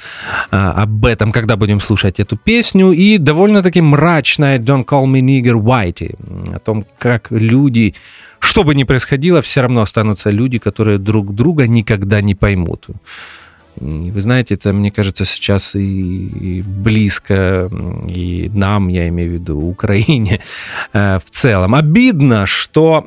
об 0.50 1.06
этом, 1.06 1.30
когда 1.30 1.54
будем 1.54 1.78
слушать 1.78 2.18
эту 2.18 2.36
песню. 2.36 2.90
И 2.90 3.18
довольно-таки 3.18 3.80
мрачная 3.80 4.58
Don't 4.58 4.84
Call 4.84 5.04
Me 5.04 5.20
Nigger 5.20 5.62
Whitey. 5.62 6.16
О 6.56 6.58
том, 6.58 6.84
как 6.98 7.28
люди 7.30 7.94
что 8.46 8.64
бы 8.64 8.74
ни 8.74 8.84
происходило, 8.84 9.42
все 9.42 9.60
равно 9.60 9.82
останутся 9.82 10.30
люди, 10.30 10.58
которые 10.58 10.98
друг 10.98 11.34
друга 11.34 11.66
никогда 11.66 12.20
не 12.20 12.34
поймут. 12.34 12.86
Вы 13.80 14.20
знаете, 14.20 14.54
это, 14.54 14.72
мне 14.72 14.90
кажется, 14.90 15.24
сейчас 15.24 15.74
и, 15.74 16.62
близко 16.66 17.70
и 18.08 18.50
нам, 18.54 18.88
я 18.88 19.08
имею 19.08 19.30
в 19.30 19.34
виду, 19.34 19.58
Украине 19.58 20.40
э, 20.92 21.18
в 21.24 21.30
целом. 21.30 21.74
Обидно, 21.74 22.46
что 22.46 23.04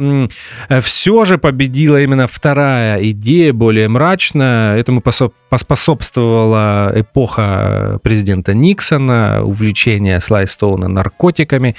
все 0.81 1.25
же 1.25 1.37
победила 1.37 2.01
именно 2.01 2.27
вторая 2.27 3.03
идея, 3.11 3.53
более 3.53 3.87
мрачная. 3.87 4.77
Этому 4.77 5.01
посо- 5.01 5.31
поспособствовала 5.49 6.91
эпоха 6.95 7.99
президента 8.03 8.53
Никсона, 8.53 9.41
увлечение 9.43 10.21
Слайстоуна 10.21 10.87
наркотиками. 10.87 11.75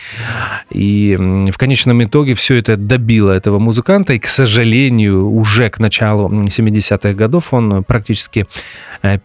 И 0.70 1.16
в 1.18 1.56
конечном 1.56 2.02
итоге 2.02 2.34
все 2.34 2.56
это 2.56 2.76
добило 2.76 3.30
этого 3.30 3.58
музыканта. 3.58 4.14
И, 4.14 4.18
к 4.18 4.26
сожалению, 4.26 5.30
уже 5.30 5.70
к 5.70 5.78
началу 5.78 6.28
м, 6.28 6.44
70-х 6.44 7.12
годов 7.12 7.52
он 7.54 7.84
практически 7.84 8.46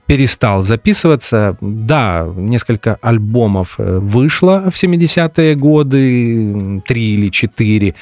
перестал 0.08 0.62
записываться. 0.62 1.58
Да, 1.62 2.28
несколько 2.36 2.98
альбомов 3.02 3.76
э, 3.78 4.00
вышло 4.00 4.64
в 4.72 4.76
70-е 4.76 5.56
годы, 5.56 6.82
три 6.86 7.14
или 7.14 7.30
четыре, 7.30 7.96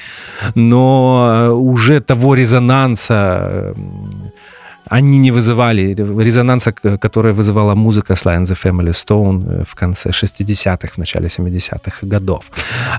но 0.54 1.30
э, 1.30 1.48
уже 1.50 2.00
того 2.00 2.34
резонанса 2.34 3.74
э, 3.74 3.74
они 4.88 5.18
не 5.18 5.30
вызывали 5.30 5.94
резонанса, 5.94 6.72
который 6.72 7.32
вызывала 7.32 7.74
музыка 7.74 8.14
Sly 8.14 8.38
and 8.38 8.44
the 8.44 8.56
Family 8.62 8.90
Stone 8.90 9.60
э, 9.60 9.64
в 9.64 9.74
конце 9.74 10.10
60-х, 10.10 10.88
в 10.94 10.98
начале 10.98 11.28
70-х 11.28 12.06
годов. 12.06 12.44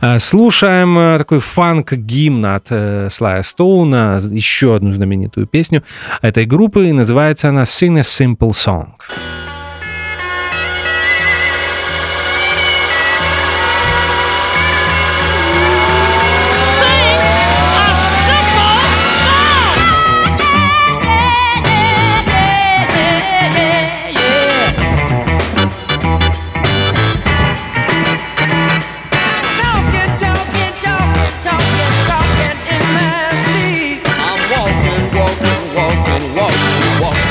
Э, 0.02 0.20
Слушаем 0.20 0.98
э, 0.98 1.18
такой 1.18 1.40
фанк-гимн 1.40 2.46
от 2.46 2.68
Слая 3.12 3.44
Стоуна, 3.44 4.20
еще 4.32 4.76
одну 4.76 4.94
знаменитую 4.94 5.48
песню 5.48 5.84
этой 6.22 6.46
группы, 6.46 6.94
называется 6.94 7.50
она 7.50 7.64
«Sing 7.64 7.98
a 7.98 8.02
Simple 8.02 8.52
Song». 8.52 8.88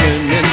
Walking, 0.05 0.43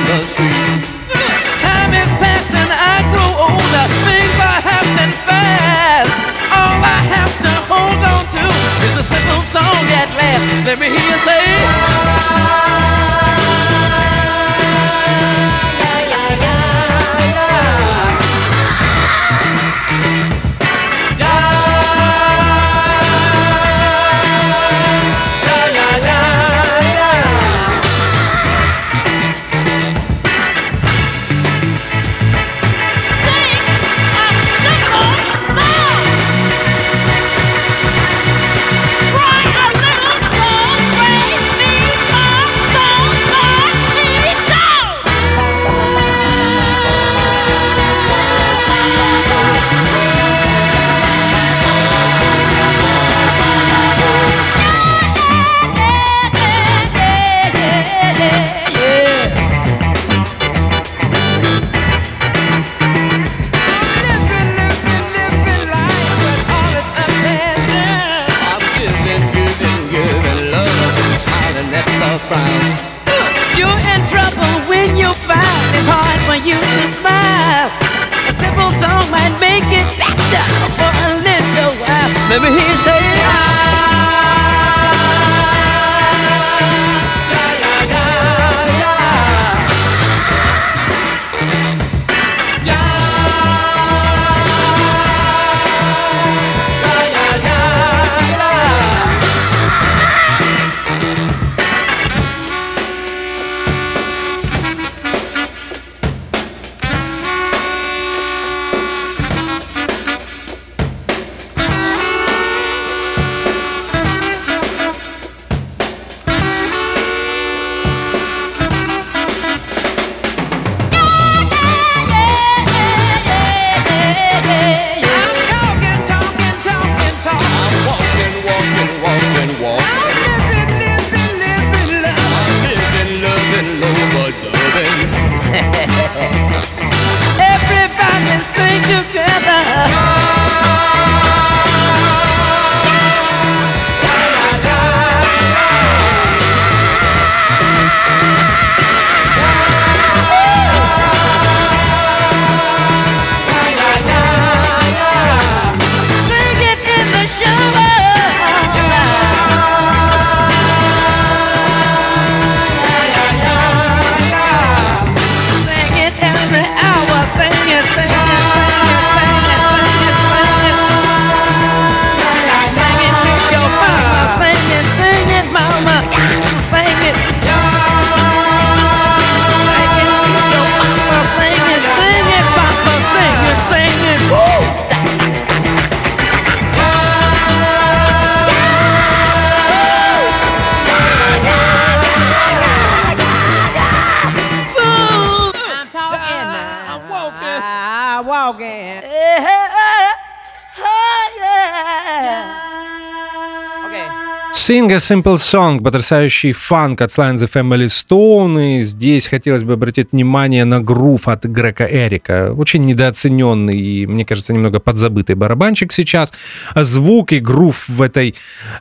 Sing 204.72 204.90
a 204.90 205.00
Simple 205.00 205.36
Song, 205.36 205.84
потрясающий 205.84 206.54
фанк 206.54 207.02
от 207.02 207.10
and 207.10 207.36
the 207.36 207.52
Family 207.52 207.88
Stone. 207.88 208.78
И 208.78 208.82
здесь 208.82 209.28
хотелось 209.28 209.66
бы 209.66 209.74
обратить 209.74 210.14
внимание 210.14 210.64
на 210.64 210.80
грув 210.80 211.28
от 211.28 211.44
Грека 211.44 211.86
Эрика. 211.86 212.54
Очень 212.58 212.86
недооцененный 212.86 213.78
и, 213.78 214.08
мне 214.08 214.24
кажется, 214.24 214.54
немного 214.54 214.80
подзабытый 214.80 215.36
барабанчик 215.36 215.92
сейчас. 215.92 216.32
Звук 216.74 217.34
и 217.34 217.40
грув 217.40 217.90
в 217.90 218.02
этой 218.02 218.34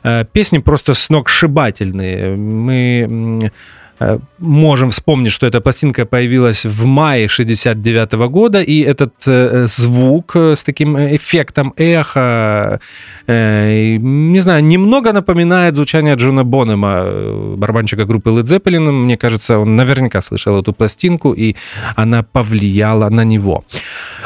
э, 0.03 0.23
песне 0.31 0.61
просто 0.61 0.93
сногсшибательные. 0.93 2.37
Мы 2.37 3.51
можем 4.39 4.89
вспомнить, 4.89 5.31
что 5.31 5.47
эта 5.47 5.61
пластинка 5.61 6.05
появилась 6.05 6.65
в 6.65 6.85
мае 6.85 7.27
69 7.27 8.13
года, 8.29 8.61
и 8.61 8.81
этот 8.81 9.13
э, 9.27 9.65
звук 9.67 10.35
э, 10.35 10.55
с 10.55 10.63
таким 10.63 10.97
эффектом 10.97 11.73
э, 11.77 12.77
и, 13.27 13.97
не 13.97 14.39
знаю, 14.39 14.63
немного 14.63 15.13
напоминает 15.13 15.75
звучание 15.75 16.15
Джона 16.15 16.43
Бонема, 16.43 17.03
э, 17.05 17.55
барабанщика 17.57 18.05
группы 18.05 18.29
Led 18.31 18.43
Zeppelin. 18.43 18.91
Мне 18.91 19.17
кажется, 19.17 19.59
он 19.59 19.75
наверняка 19.75 20.21
слышал 20.21 20.59
эту 20.59 20.73
пластинку, 20.73 21.33
и 21.33 21.55
она 21.95 22.23
повлияла 22.23 23.09
на 23.09 23.23
него. 23.23 23.63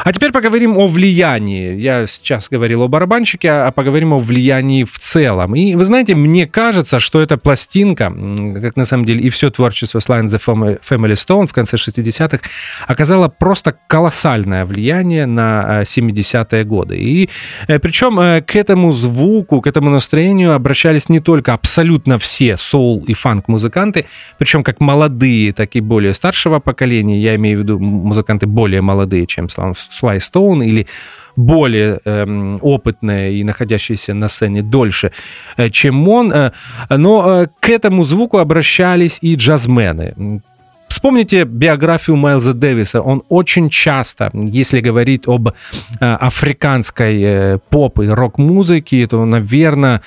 А 0.04 0.12
теперь 0.12 0.32
поговорим 0.32 0.76
о 0.76 0.86
влиянии. 0.86 1.74
Я 1.78 2.06
сейчас 2.06 2.48
говорил 2.48 2.82
о 2.82 2.88
барабанщике, 2.88 3.50
а 3.50 3.70
поговорим 3.70 4.12
о 4.12 4.18
влиянии 4.18 4.84
в 4.84 4.98
целом. 4.98 5.54
И 5.54 5.74
вы 5.74 5.84
знаете, 5.84 6.14
мне 6.14 6.46
кажется, 6.46 7.00
что 7.00 7.20
эта 7.20 7.36
пластинка, 7.36 8.12
как 8.60 8.76
на 8.76 8.86
самом 8.86 9.04
деле 9.04 9.20
и 9.20 9.28
все 9.30 9.50
творчество 9.50 9.65
Sly 9.72 10.20
and 10.20 10.28
the 10.28 10.38
Fam- 10.38 10.80
Family 10.80 11.14
Stone 11.14 11.46
в 11.46 11.52
конце 11.52 11.76
60-х, 11.76 12.38
оказало 12.86 13.28
просто 13.28 13.74
колоссальное 13.86 14.64
влияние 14.64 15.26
на 15.26 15.80
э, 15.80 15.82
70-е 15.82 16.64
годы. 16.64 16.96
И 16.96 17.28
э, 17.68 17.78
причем 17.78 18.18
э, 18.20 18.40
к 18.42 18.56
этому 18.56 18.92
звуку, 18.92 19.60
к 19.60 19.66
этому 19.66 19.90
настроению 19.90 20.54
обращались 20.54 21.08
не 21.08 21.20
только 21.20 21.54
абсолютно 21.54 22.18
все 22.18 22.56
соул 22.56 23.04
и 23.08 23.14
фанк-музыканты, 23.14 24.06
причем 24.38 24.62
как 24.62 24.80
молодые, 24.80 25.52
так 25.52 25.76
и 25.76 25.80
более 25.80 26.14
старшего 26.14 26.60
поколения. 26.60 27.20
Я 27.20 27.36
имею 27.36 27.58
в 27.58 27.62
виду 27.62 27.78
музыканты 27.78 28.46
более 28.46 28.80
молодые, 28.80 29.26
чем 29.26 29.48
Слай 29.90 30.20
Стоун 30.20 30.62
или 30.62 30.86
более 31.36 32.00
эм, 32.04 32.58
опытные 32.62 33.34
и 33.34 33.44
находящиеся 33.44 34.14
на 34.14 34.28
сцене 34.28 34.62
дольше, 34.62 35.12
э, 35.56 35.70
чем 35.70 36.08
он. 36.08 36.32
Э, 36.32 36.52
но 36.88 37.42
э, 37.42 37.46
к 37.60 37.68
этому 37.68 38.04
звуку 38.04 38.38
обращались 38.38 39.18
и 39.22 39.34
джазмены. 39.34 40.42
Вспомните 40.88 41.44
биографию 41.44 42.16
Майлза 42.16 42.54
Дэвиса. 42.54 43.02
Он 43.02 43.22
очень 43.28 43.68
часто, 43.70 44.30
если 44.32 44.80
говорить 44.80 45.26
об 45.26 45.48
э, 45.48 45.52
африканской 46.00 47.22
э, 47.22 47.58
поп 47.68 48.00
и 48.00 48.08
рок-музыке, 48.08 49.06
то, 49.06 49.24
наверное, 49.24 50.00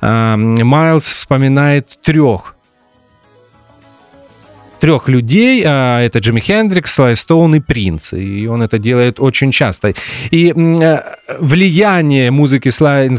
э, 0.00 0.36
Майлз 0.36 1.12
вспоминает 1.12 1.98
трех 2.02 2.54
трех 4.80 5.08
людей, 5.08 5.62
а 5.66 6.00
это 6.00 6.18
Джимми 6.18 6.40
Хендрикс, 6.40 6.92
Слай 6.92 7.14
Стоун 7.14 7.54
и 7.54 7.60
Принц. 7.60 8.12
И 8.12 8.46
он 8.46 8.62
это 8.62 8.78
делает 8.78 9.20
очень 9.20 9.52
часто. 9.52 9.94
И 10.30 10.52
э, 10.52 11.02
влияние 11.38 12.30
музыки 12.30 12.70
Слай 12.70 13.10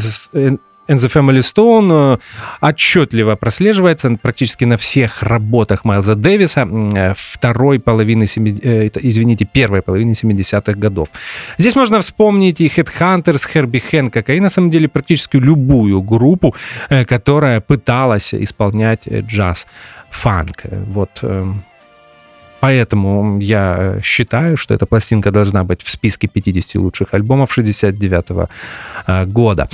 and 0.88 0.98
the 0.98 1.08
Family 1.08 1.40
Stone 1.40 1.90
э, 1.90 2.18
отчетливо 2.60 3.36
прослеживается 3.36 4.10
практически 4.20 4.64
на 4.64 4.76
всех 4.76 5.22
работах 5.22 5.84
Майлза 5.84 6.14
Дэвиса 6.14 6.68
э, 6.96 7.14
второй 7.16 7.78
половины, 7.78 8.24
э, 8.24 8.90
извините, 9.02 9.44
первой 9.44 9.82
половины 9.82 10.12
70-х 10.12 10.72
годов. 10.74 11.08
Здесь 11.58 11.76
можно 11.76 12.00
вспомнить 12.00 12.60
и 12.60 12.66
Headhunters, 12.66 13.48
Херби 13.52 13.78
Хэнкока, 13.78 14.32
и 14.32 14.40
на 14.40 14.48
самом 14.48 14.70
деле 14.70 14.88
практически 14.88 15.36
любую 15.36 16.02
группу, 16.02 16.54
которая 16.88 17.60
пыталась 17.60 18.34
исполнять 18.34 19.08
джаз-фанк. 19.08 20.64
Вот 20.88 21.22
Поэтому 22.62 23.40
я 23.40 23.98
считаю, 24.04 24.56
что 24.56 24.72
эта 24.72 24.86
пластинка 24.86 25.32
должна 25.32 25.64
быть 25.64 25.82
в 25.82 25.90
списке 25.90 26.28
50 26.28 26.76
лучших 26.76 27.12
альбомов 27.12 27.52
69 27.52 28.48
э, 29.06 29.26
года. 29.26 29.68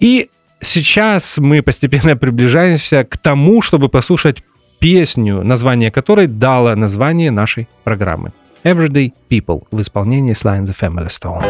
И 0.00 0.30
сейчас 0.60 1.38
мы 1.38 1.62
постепенно 1.62 2.16
приближаемся 2.16 3.04
к 3.04 3.16
тому, 3.18 3.62
чтобы 3.62 3.88
послушать 3.88 4.42
песню, 4.78 5.42
название 5.42 5.90
которой 5.90 6.26
дало 6.26 6.74
название 6.74 7.30
нашей 7.30 7.68
программы. 7.84 8.32
Everyday 8.64 9.12
People 9.28 9.66
в 9.70 9.80
исполнении 9.80 10.34
Sly 10.34 10.60
and 10.60 10.66
the 10.66 10.74
Family 10.74 11.08
Stone. 11.08 11.44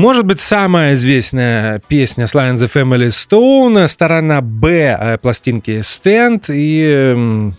Может 0.00 0.24
быть, 0.24 0.40
самая 0.40 0.94
известная 0.94 1.80
песня 1.86 2.24
Sly 2.24 2.52
and 2.52 2.54
the 2.54 2.72
Family 2.72 3.08
Stone, 3.08 3.86
сторона 3.86 4.40
Б 4.40 4.96
э, 4.98 5.18
пластинки 5.18 5.80
Stand, 5.80 6.46
и 6.48 7.52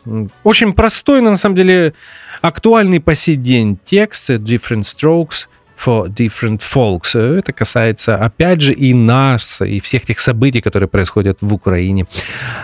очень 0.44 0.74
простой, 0.74 1.22
но 1.22 1.30
на 1.30 1.38
самом 1.38 1.56
деле 1.56 1.94
актуальный 2.42 3.00
по 3.00 3.14
сей 3.14 3.36
день 3.36 3.78
текст 3.86 4.32
Different 4.32 4.82
Strokes 4.82 5.48
for 5.86 6.08
Different 6.08 6.62
Folks. 6.62 7.16
Это 7.16 7.54
касается, 7.54 8.16
опять 8.16 8.62
же, 8.62 8.74
и 8.74 8.94
нас, 8.94 9.62
и 9.62 9.80
всех 9.80 10.06
тех 10.06 10.18
событий, 10.18 10.62
которые 10.62 10.90
происходят 10.90 11.38
в 11.42 11.54
Украине 11.54 12.08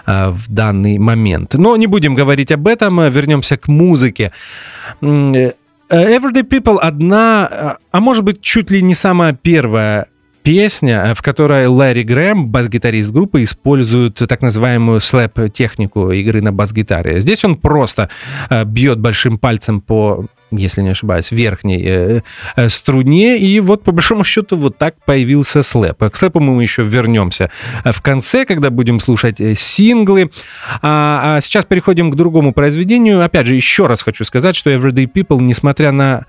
э, 0.07 0.29
в 0.29 0.51
данный 0.51 0.97
момент. 0.97 1.53
Но 1.53 1.75
не 1.77 1.85
будем 1.85 2.15
говорить 2.15 2.51
об 2.51 2.67
этом, 2.67 2.99
э, 2.99 3.09
вернемся 3.11 3.57
к 3.57 3.67
музыке. 3.67 4.31
Э, 5.89 6.17
Everyday 6.17 6.43
People 6.43 6.79
одна, 6.79 7.47
э, 7.49 7.73
а 7.91 7.99
может 7.99 8.23
быть, 8.23 8.41
чуть 8.41 8.71
ли 8.71 8.81
не 8.81 8.93
самая 8.93 9.33
первая 9.33 10.07
песня, 10.43 11.05
э, 11.07 11.13
в 11.13 11.21
которой 11.21 11.67
Ларри 11.67 12.03
Грэм, 12.03 12.49
бас-гитарист 12.49 13.11
группы, 13.11 13.43
использует 13.43 14.15
так 14.15 14.41
называемую 14.41 14.99
слэп-технику 14.99 16.11
игры 16.11 16.41
на 16.41 16.51
бас-гитаре. 16.51 17.21
Здесь 17.21 17.45
он 17.45 17.55
просто 17.55 18.09
бьет 18.65 18.99
большим 18.99 19.37
пальцем 19.37 19.79
по, 19.79 20.25
если 20.51 20.81
не 20.81 20.89
ошибаюсь, 20.89 21.31
верхней 21.31 21.83
э, 21.85 22.21
э, 22.55 22.69
струне, 22.69 23.37
и 23.37 23.59
вот 23.59 23.83
по 23.83 23.91
большому 23.91 24.23
счету 24.23 24.57
вот 24.57 24.77
так 24.77 24.95
появился 25.05 25.63
слэп. 25.63 26.09
К 26.11 26.15
слэпу 26.15 26.39
мы 26.39 26.61
еще 26.61 26.83
вернемся 26.83 27.51
э, 27.83 27.91
в 27.91 28.01
конце, 28.01 28.45
когда 28.45 28.69
будем 28.69 28.99
слушать 28.99 29.41
э, 29.41 29.55
синглы. 29.55 30.31
А, 30.81 31.37
а 31.37 31.41
сейчас 31.41 31.65
переходим 31.65 32.11
к 32.11 32.15
другому 32.15 32.53
произведению. 32.53 33.23
Опять 33.23 33.47
же, 33.47 33.55
еще 33.55 33.87
раз 33.87 34.03
хочу 34.03 34.23
сказать, 34.23 34.55
что 34.55 34.69
Everyday 34.69 35.07
People, 35.11 35.41
несмотря 35.41 35.91
на 35.91 36.25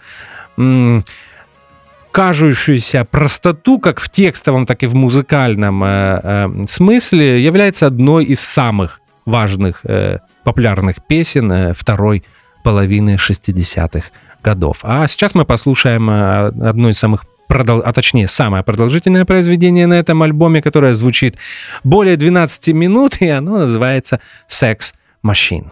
кажущуюся 2.11 3.05
простоту, 3.05 3.79
как 3.79 4.01
в 4.01 4.09
текстовом, 4.09 4.67
так 4.67 4.83
и 4.83 4.87
в 4.87 4.95
музыкальном 4.95 5.85
э, 5.85 6.21
э, 6.23 6.65
смысле, 6.67 7.41
является 7.41 7.87
одной 7.87 8.25
из 8.25 8.41
самых 8.41 9.01
важных 9.25 9.81
э, 9.85 10.19
популярных 10.43 10.97
песен 11.07 11.53
э, 11.53 11.75
второй 11.75 12.25
половины 12.69 13.17
60-х 13.17 14.11
годов. 14.45 14.81
А 14.83 15.09
сейчас 15.09 15.35
мы 15.35 15.47
послушаем 15.47 16.11
э, 16.11 16.49
одно 16.69 16.91
из 16.91 16.99
самых 16.99 17.25
продол- 17.49 17.81
а 17.83 17.95
точнее 17.95 18.27
самое 18.27 18.63
продолжительное 18.63 19.25
произведение 19.25 19.87
на 19.87 19.95
этом 19.95 20.23
альбоме, 20.23 20.61
которое 20.61 20.93
звучит 20.93 21.39
более 21.83 22.19
12 22.19 22.69
минут, 22.75 23.23
и 23.23 23.29
оно 23.31 23.57
называется 23.57 24.21
«Sex 24.51 24.93
Machine». 25.25 25.71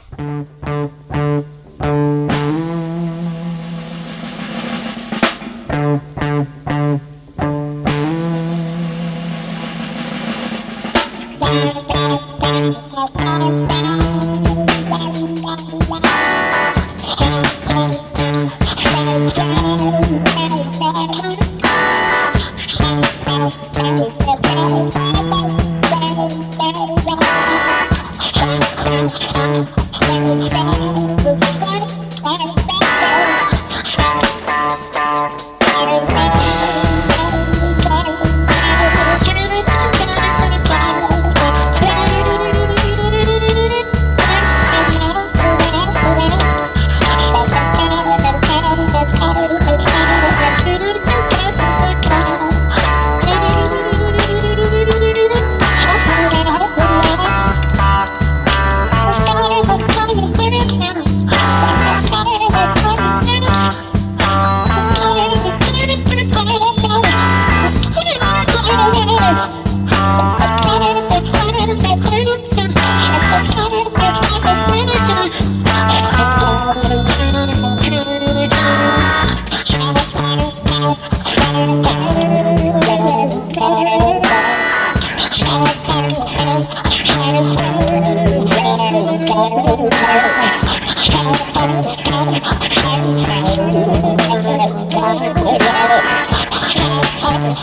Thank 97.36 97.58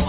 you. 0.00 0.05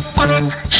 Thank 0.00 0.72
you. 0.72 0.77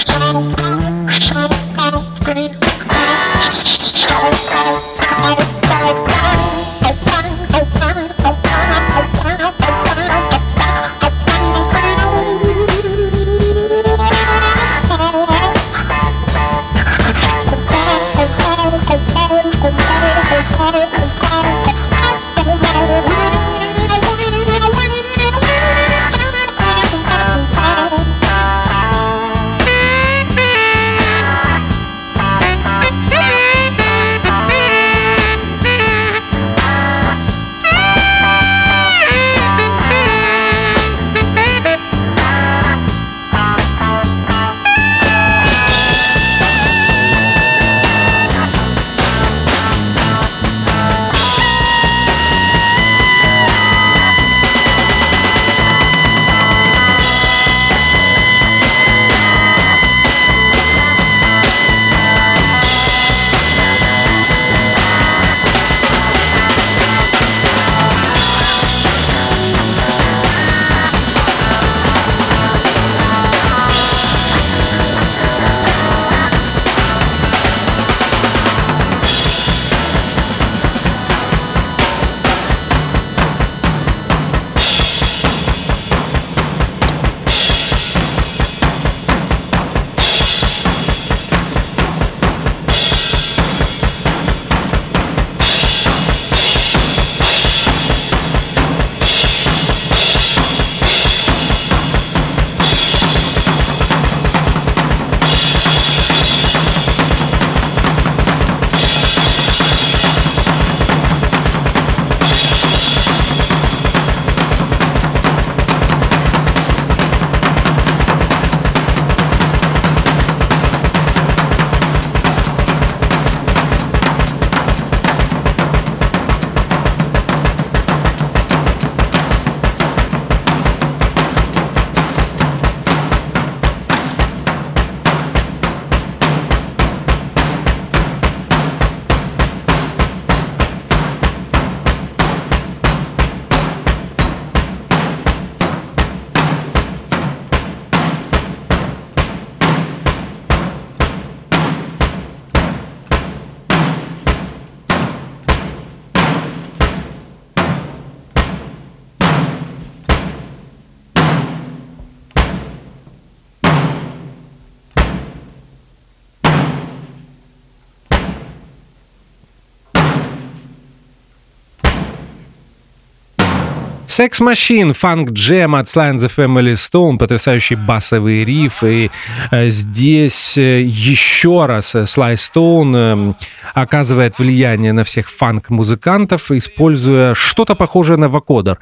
Sex 174.19 174.41
Machine, 174.41 174.93
Funk 175.01 175.31
Jam 175.31 175.77
от 175.77 175.87
and 175.87 176.19
the 176.19 176.29
Family 176.29 176.75
Stone, 176.75 177.19
потрясающий 177.19 177.77
басовый 177.77 178.45
риф. 178.45 178.83
И 178.83 179.13
э, 179.53 179.69
здесь 179.69 180.59
э, 180.59 180.83
еще 180.83 181.67
раз 181.67 181.95
э, 181.95 182.01
Sly 182.01 182.35
Stone 182.35 182.97
э, 182.97 183.35
оказывает 183.75 184.41
влияние 184.41 184.93
на 184.93 185.05
всех 185.05 185.31
фанк-музыкантов, 185.31 186.51
используя 186.51 187.35
что-то 187.35 187.77
похожее 187.77 188.17
на 188.17 188.29
вокодер. 188.29 188.79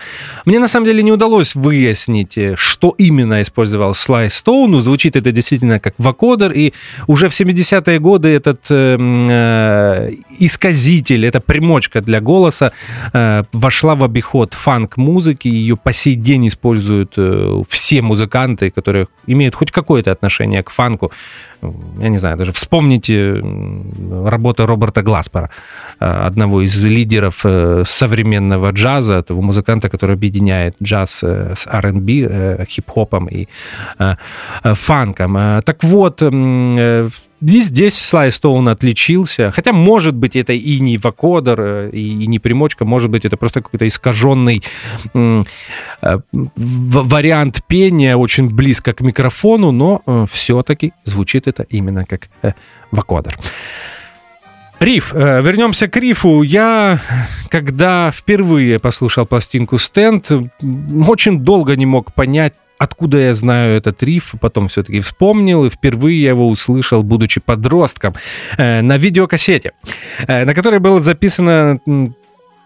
Мне 0.47 0.59
на 0.59 0.69
самом 0.69 0.87
деле 0.87 1.03
не 1.03 1.13
удалось 1.13 1.55
выяснить, 1.55 2.39
что 2.55 2.95
именно 2.97 3.43
использовал 3.43 3.91
Sly 3.91 4.29
Stone. 4.29 4.69
Ну, 4.69 4.81
звучит 4.81 5.17
это 5.17 5.33
действительно 5.33 5.81
как 5.81 5.95
вокодер, 5.99 6.53
и 6.53 6.73
уже 7.09 7.29
в 7.29 7.33
70-е 7.33 7.99
годы 7.99 8.29
этот 8.29 8.71
э, 8.71 8.97
э, 8.99 10.13
исказитель, 10.39 11.27
эта 11.27 11.41
примочка 11.41 12.01
для 12.01 12.23
голоса 12.23 12.73
э, 13.13 13.43
вошла 13.53 13.95
в 13.95 14.03
обиход 14.03 14.55
фанк-музыки, 14.55 15.26
ее 15.45 15.77
по 15.77 15.93
сей 15.93 16.15
день 16.15 16.49
используют 16.49 17.15
э, 17.17 17.63
все 17.69 18.03
музыканты, 18.03 18.71
которые 18.71 19.09
имеют 19.27 19.55
хоть 19.55 19.71
какое-то 19.71 20.11
отношение 20.11 20.63
к 20.63 20.71
фанку. 20.71 21.13
Я 22.01 22.09
не 22.09 22.19
знаю, 22.19 22.37
даже 22.37 22.53
вспомните 22.53 23.43
работу 24.25 24.67
Роберта 24.67 25.03
Гласпера, 25.03 25.51
э, 26.01 26.05
одного 26.05 26.63
из 26.63 26.85
лидеров 26.85 27.41
э, 27.45 27.85
современного 27.87 28.71
джаза, 28.71 29.23
того 29.23 29.43
музыканта, 29.43 29.89
который 29.89 30.17
объединяет 30.17 30.77
джаз 30.83 31.25
э, 31.25 31.55
с 31.57 31.67
R&B, 31.67 32.65
хип-хопом 32.69 33.29
и 33.29 33.47
фанком. 34.63 35.63
Так 35.63 35.85
вот, 35.85 36.23
и 37.43 37.61
здесь 37.61 37.99
Слай 37.99 38.33
Стоун 38.33 38.69
отличился. 38.69 39.51
Хотя, 39.51 39.73
может 39.73 40.15
быть, 40.15 40.37
это 40.37 40.53
и 40.53 40.81
не 40.81 40.97
вокодер, 40.99 41.61
э, 41.61 41.91
и, 41.93 42.25
и 42.25 42.27
не 42.27 42.39
примочка, 42.39 42.85
может 42.85 43.11
быть, 43.11 43.25
это 43.25 43.37
просто 43.37 43.61
какой-то 43.61 43.87
искаженный 43.87 44.63
вариант 46.57 47.63
пения, 47.67 48.17
очень 48.17 48.49
близко 48.49 48.93
к 48.93 49.01
микрофону, 49.03 49.73
но 49.73 50.27
все-таки 50.31 50.93
звучит 51.05 51.47
это 51.47 51.56
именно 51.65 52.05
как 52.05 52.29
э, 52.43 52.53
вокодер. 52.91 53.37
Риф, 54.79 55.15
э, 55.15 55.41
вернемся 55.41 55.89
к 55.89 55.97
рифу. 55.97 56.43
Я, 56.43 57.01
когда 57.49 58.11
впервые 58.11 58.79
послушал 58.79 59.25
пластинку 59.25 59.79
«Стенд», 59.79 60.31
очень 61.09 61.41
долго 61.41 61.77
не 61.77 61.87
мог 61.87 62.13
понять, 62.13 62.53
откуда 62.79 63.19
я 63.19 63.35
знаю 63.35 63.77
этот 63.77 64.03
риф, 64.03 64.35
потом 64.41 64.69
все-таки 64.69 65.01
вспомнил, 65.01 65.65
и 65.65 65.71
впервые 65.71 66.23
я 66.23 66.31
его 66.31 66.49
услышал, 66.49 67.03
будучи 67.03 67.41
подростком, 67.41 68.15
э, 68.59 68.83
на 68.83 68.99
видеокассете, 68.99 69.73
э, 70.27 70.45
на 70.45 70.55
которой 70.55 70.79
было 70.79 71.01
записано 71.01 71.81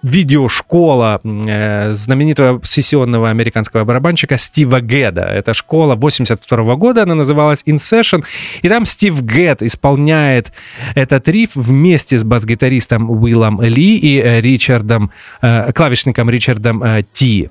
видеошкола 0.02 1.20
э, 1.24 1.92
знаменитого 1.92 2.60
сессионного 2.64 3.30
американского 3.30 3.84
барабанщика 3.84 4.36
Стива 4.38 4.80
Геда. 4.80 5.22
Это 5.22 5.54
школа 5.54 5.94
82 5.94 6.76
года, 6.76 7.02
она 7.02 7.14
называлась 7.14 7.62
In 7.66 7.76
Session, 7.76 8.24
и 8.62 8.68
там 8.68 8.86
Стив 8.86 9.20
Гед 9.22 9.62
исполняет 9.62 10.52
этот 10.94 11.28
риф 11.28 11.50
вместе 11.54 12.18
с 12.18 12.24
бас-гитаристом 12.24 13.10
Уиллом 13.10 13.60
Ли 13.60 13.96
и 13.96 14.20
э, 14.20 14.40
Ричардом, 14.40 15.10
э, 15.42 15.72
клавишником 15.72 16.30
Ричардом 16.30 16.82
э, 16.82 17.04
Ти. 17.12 17.50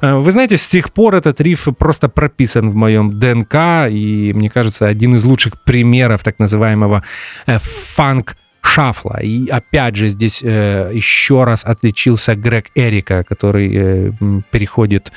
Э, 0.00 0.14
Вы 0.14 0.32
знаете, 0.32 0.56
с 0.56 0.66
тех 0.66 0.92
пор 0.92 1.16
этот 1.16 1.40
риф 1.40 1.68
просто 1.78 2.08
прописан 2.08 2.70
в 2.70 2.74
моем 2.74 3.18
ДНК, 3.18 3.88
и 3.90 4.32
мне 4.34 4.50
кажется, 4.50 4.86
один 4.86 5.16
из 5.16 5.24
лучших 5.24 5.62
примеров 5.62 6.22
так 6.22 6.38
называемого 6.38 7.02
э, 7.46 7.58
funk 7.58 8.36
shuffle 8.60 9.05
а. 9.05 9.18
И 9.22 9.48
опять 9.48 9.96
же 9.96 10.08
здесь 10.08 10.40
э, 10.42 10.90
еще 10.92 11.44
раз 11.44 11.64
отличился 11.64 12.34
Грег 12.34 12.66
Эррико, 12.74 13.24
который 13.24 13.70
э, 13.72 14.12
переходит 14.50 15.12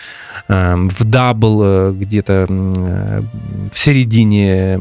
э, 0.48 0.76
в 0.76 1.04
double 1.04 1.62
э, 1.64 1.92
где-то 1.94 2.46
э, 2.48 3.22
в 3.74 3.80
середине 3.80 4.80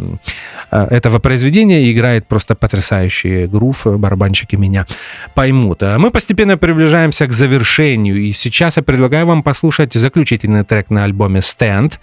э, 0.70 0.86
этого 0.90 1.18
произведения 1.18 1.82
и 1.82 1.92
играет 1.92 2.26
просто 2.26 2.54
потрясающий 2.54 3.46
грув. 3.46 3.86
Барабанщики 3.86 4.56
меня 4.56 4.86
поймут. 5.34 5.82
А 5.82 5.98
Мы 5.98 6.10
постепенно 6.10 6.58
приближаемся 6.58 7.26
к 7.26 7.32
завершению, 7.32 8.20
и 8.22 8.32
сейчас 8.32 8.76
я 8.76 8.82
предлагаю 8.82 9.26
вам 9.26 9.42
послушать 9.42 9.94
заключительный 9.94 10.64
трек 10.64 10.90
на 10.90 11.04
альбоме 11.04 11.40
«Stand» 11.40 11.94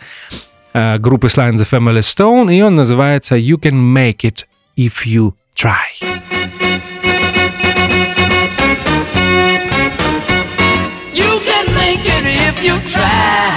э, 0.74 0.98
группы 0.98 1.28
Sly 1.28 1.52
and 1.52 1.56
the 1.56 1.70
Family 1.70 2.00
Stone, 2.00 2.54
и 2.54 2.62
он 2.62 2.76
называется 2.76 3.36
«You 3.36 3.58
Can 3.60 3.94
Make 3.94 4.22
It 4.24 4.46
If 4.78 5.06
You 5.06 5.34
Try». 5.58 5.88
You 11.14 11.40
can 11.50 11.74
make 11.74 12.06
it 12.06 12.26
if 12.28 12.64
you 12.64 12.80
try. 12.92 13.57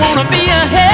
Wanna 0.00 0.24
be 0.30 0.42
ahead. 0.46 0.87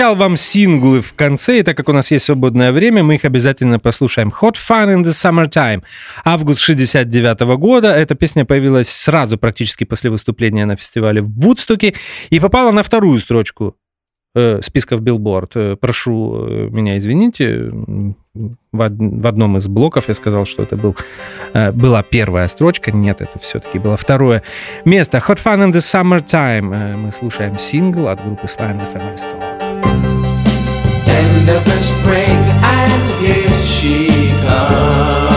Обещал 0.00 0.16
вам 0.16 0.38
синглы 0.38 1.02
в 1.02 1.12
конце, 1.12 1.58
и 1.58 1.62
так 1.62 1.76
как 1.76 1.90
у 1.90 1.92
нас 1.92 2.10
есть 2.10 2.24
свободное 2.24 2.72
время, 2.72 3.02
мы 3.02 3.16
их 3.16 3.26
обязательно 3.26 3.78
послушаем. 3.78 4.32
Hot 4.40 4.54
Fun 4.54 4.94
in 4.94 5.02
the 5.04 5.10
Summertime. 5.10 5.82
Август 6.24 6.60
69 6.60 7.40
года. 7.58 7.88
Эта 7.88 8.14
песня 8.14 8.46
появилась 8.46 8.88
сразу 8.88 9.36
практически 9.36 9.84
после 9.84 10.08
выступления 10.08 10.64
на 10.64 10.76
фестивале 10.76 11.20
в 11.20 11.30
Вудстоке 11.38 11.92
и 12.30 12.40
попала 12.40 12.70
на 12.72 12.82
вторую 12.82 13.18
строчку 13.18 13.76
э, 14.34 14.62
списков 14.62 15.02
Billboard. 15.02 15.50
Э, 15.54 15.76
прошу 15.76 16.46
э, 16.48 16.68
меня 16.70 16.96
извините, 16.96 17.70
в, 18.72 18.80
од- 18.80 19.22
в 19.22 19.26
одном 19.26 19.58
из 19.58 19.68
блоков 19.68 20.08
я 20.08 20.14
сказал, 20.14 20.46
что 20.46 20.62
это 20.62 20.78
был, 20.78 20.96
э, 21.52 21.72
была 21.72 22.02
первая 22.02 22.48
строчка. 22.48 22.90
Нет, 22.90 23.20
это 23.20 23.38
все-таки 23.38 23.78
было 23.78 23.98
второе 23.98 24.42
место. 24.86 25.18
Hot 25.18 25.38
Fun 25.44 25.70
in 25.70 25.72
the 25.72 25.80
Summertime. 25.80 26.74
Э, 26.74 26.96
мы 26.96 27.10
слушаем 27.10 27.58
сингл 27.58 28.08
от 28.08 28.24
группы 28.24 28.46
and 28.46 28.78
the 28.78 28.94
Family 28.94 29.16
Stone. 29.18 29.59
End 29.82 31.48
of 31.48 31.64
the 31.64 31.80
spring, 31.80 32.38
and 32.62 33.20
here 33.20 33.58
she 33.62 34.28
comes 34.40 35.29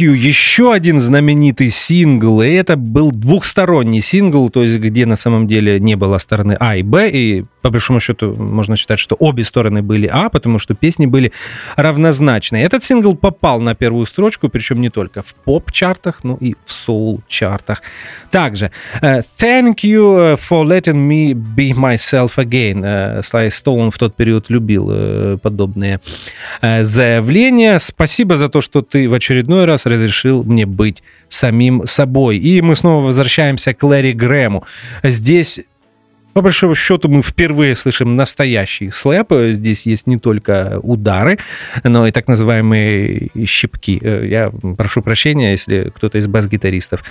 You, 0.00 0.12
еще 0.12 0.72
один 0.72 0.98
знаменитый 0.98 1.70
сингл, 1.70 2.40
и 2.42 2.48
это 2.48 2.76
был 2.76 3.12
двухсторонний 3.12 4.00
сингл, 4.00 4.48
то 4.50 4.62
есть 4.62 4.78
где 4.78 5.06
на 5.06 5.16
самом 5.16 5.46
деле 5.46 5.78
не 5.78 5.96
было 5.96 6.18
стороны 6.18 6.56
А 6.58 6.76
и 6.76 6.82
Б, 6.82 7.10
и 7.10 7.44
по 7.62 7.70
большому 7.70 8.00
счету 8.00 8.34
можно 8.34 8.76
считать, 8.76 8.98
что 8.98 9.16
обе 9.18 9.44
стороны 9.44 9.82
были 9.82 10.08
А, 10.10 10.28
потому 10.30 10.58
что 10.58 10.74
песни 10.74 11.06
были 11.06 11.32
равнозначные. 11.76 12.64
Этот 12.64 12.82
сингл 12.82 13.14
попал 13.14 13.60
на 13.60 13.74
первую 13.74 14.06
строчку, 14.06 14.48
причем 14.48 14.80
не 14.80 14.88
только 14.88 15.22
в 15.22 15.34
поп-чартах, 15.34 16.24
но 16.24 16.38
и 16.40 16.54
в 16.64 16.72
соул-чартах. 16.72 17.82
Также 18.30 18.70
э, 19.02 19.20
Thank 19.38 19.82
you 19.82 20.36
for 20.36 20.64
letting 20.64 21.06
me 21.08 21.34
be 21.34 21.74
myself 21.74 22.36
again. 22.36 22.82
Э, 22.84 23.22
Слай 23.22 23.50
Стоун 23.50 23.90
в 23.90 23.98
тот 23.98 24.16
период 24.16 24.50
любил 24.50 24.88
э, 24.90 25.36
подобные 25.42 26.00
э, 26.62 26.82
заявления. 26.82 27.78
Спасибо 27.78 28.36
за 28.36 28.48
то, 28.48 28.60
что 28.60 28.82
ты 28.82 29.08
в 29.08 29.14
очередной 29.14 29.66
раз 29.66 29.86
разрешил 29.90 30.42
мне 30.44 30.66
быть 30.66 31.02
самим 31.28 31.86
собой. 31.86 32.38
И 32.38 32.60
мы 32.60 32.76
снова 32.76 33.04
возвращаемся 33.04 33.74
к 33.74 33.82
Лэри 33.82 34.12
Грэму. 34.12 34.64
Здесь 35.02 35.60
по 36.32 36.42
большому 36.42 36.74
счету 36.74 37.08
мы 37.08 37.22
впервые 37.22 37.74
слышим 37.76 38.16
настоящий 38.16 38.90
слэп. 38.90 39.32
Здесь 39.52 39.86
есть 39.86 40.06
не 40.06 40.18
только 40.18 40.78
удары, 40.82 41.38
но 41.84 42.06
и 42.06 42.10
так 42.10 42.28
называемые 42.28 43.28
щипки. 43.46 43.98
Э, 44.02 44.26
Я 44.26 44.50
прошу 44.76 45.02
прощения, 45.02 45.50
если 45.52 45.92
кто-то 45.94 46.18
из 46.18 46.26
бас-гитаристов 46.26 47.04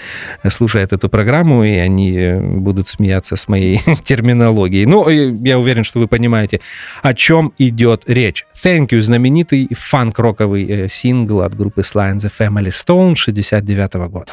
слушает 0.47 0.93
эту 0.93 1.09
программу, 1.09 1.63
и 1.63 1.75
они 1.75 2.17
э, 2.17 2.39
будут 2.39 2.87
смеяться 2.87 3.35
с 3.35 3.47
моей 3.47 3.81
терминологией. 4.03 4.85
Но 4.85 5.09
э, 5.09 5.31
я 5.43 5.59
уверен, 5.59 5.83
что 5.83 5.99
вы 5.99 6.07
понимаете, 6.07 6.61
о 7.01 7.13
чем 7.13 7.53
идет 7.57 8.03
речь. 8.07 8.45
Thank 8.55 8.89
you, 8.89 9.01
знаменитый 9.01 9.67
фанк-роковый 9.71 10.87
сингл 10.89 11.41
от 11.41 11.55
группы 11.55 11.81
Sly 11.81 12.13
and 12.13 12.17
the 12.17 12.31
Family 12.37 12.69
Stone 12.69 13.15
69 13.15 13.93
года. 14.09 14.31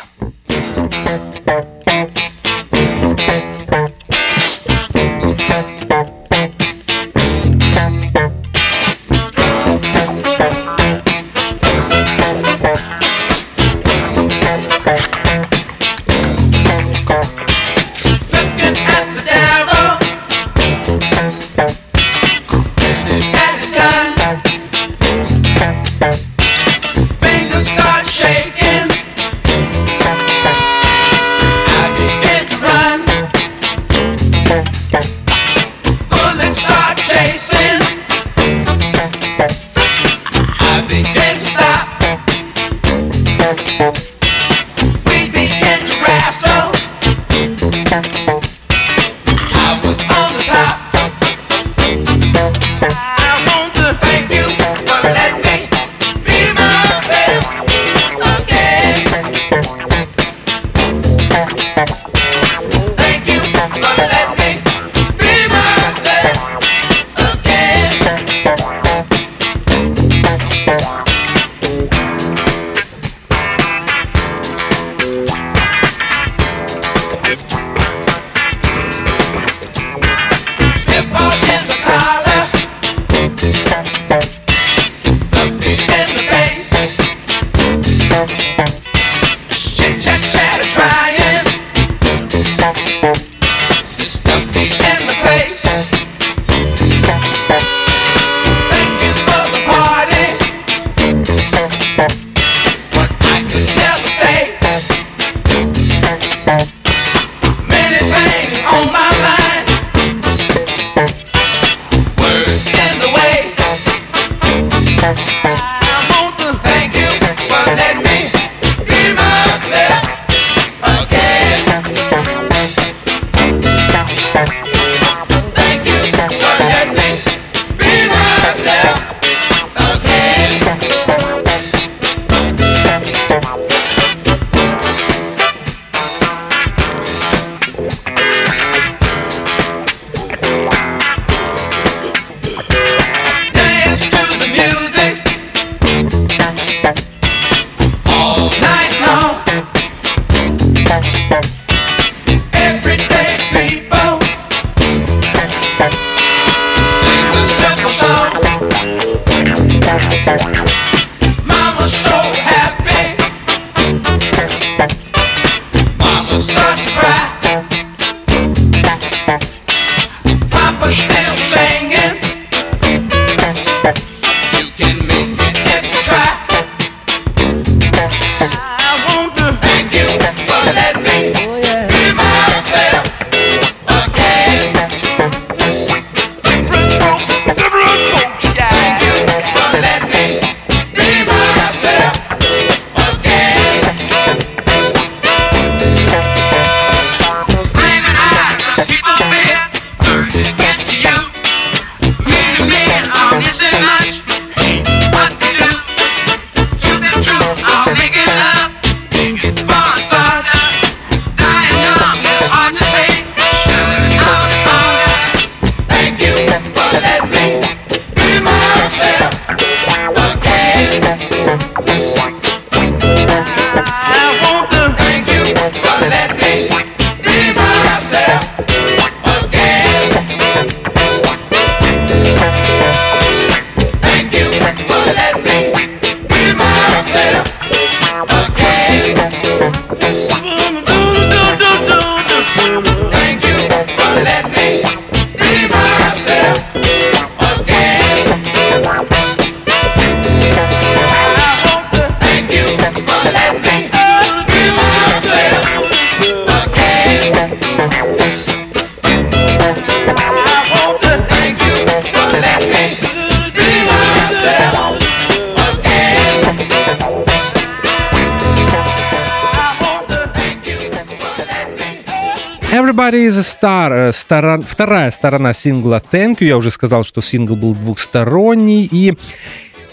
Star, 273.86 273.92
э, 273.92 274.12
сторон- 274.12 274.64
вторая 274.68 275.10
сторона 275.10 275.52
сингла 275.52 276.02
Thank 276.12 276.38
You. 276.38 276.46
Я 276.46 276.56
уже 276.56 276.70
сказал, 276.70 277.04
что 277.04 277.20
сингл 277.20 277.56
был 277.56 277.74
двухсторонний. 277.74 278.88
И 278.90 279.14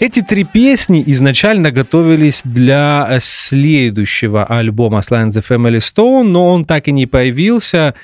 эти 0.00 0.20
три 0.20 0.44
песни 0.44 1.02
изначально 1.06 1.70
готовились 1.70 2.42
для 2.44 3.06
э, 3.08 3.20
следующего 3.20 4.44
альбома 4.44 5.00
and 5.00 5.28
the 5.28 5.44
Family 5.48 5.78
Stone, 5.78 6.24
но 6.24 6.48
он 6.48 6.64
так 6.64 6.88
и 6.88 6.92
не 6.92 7.06
появился. 7.06 7.94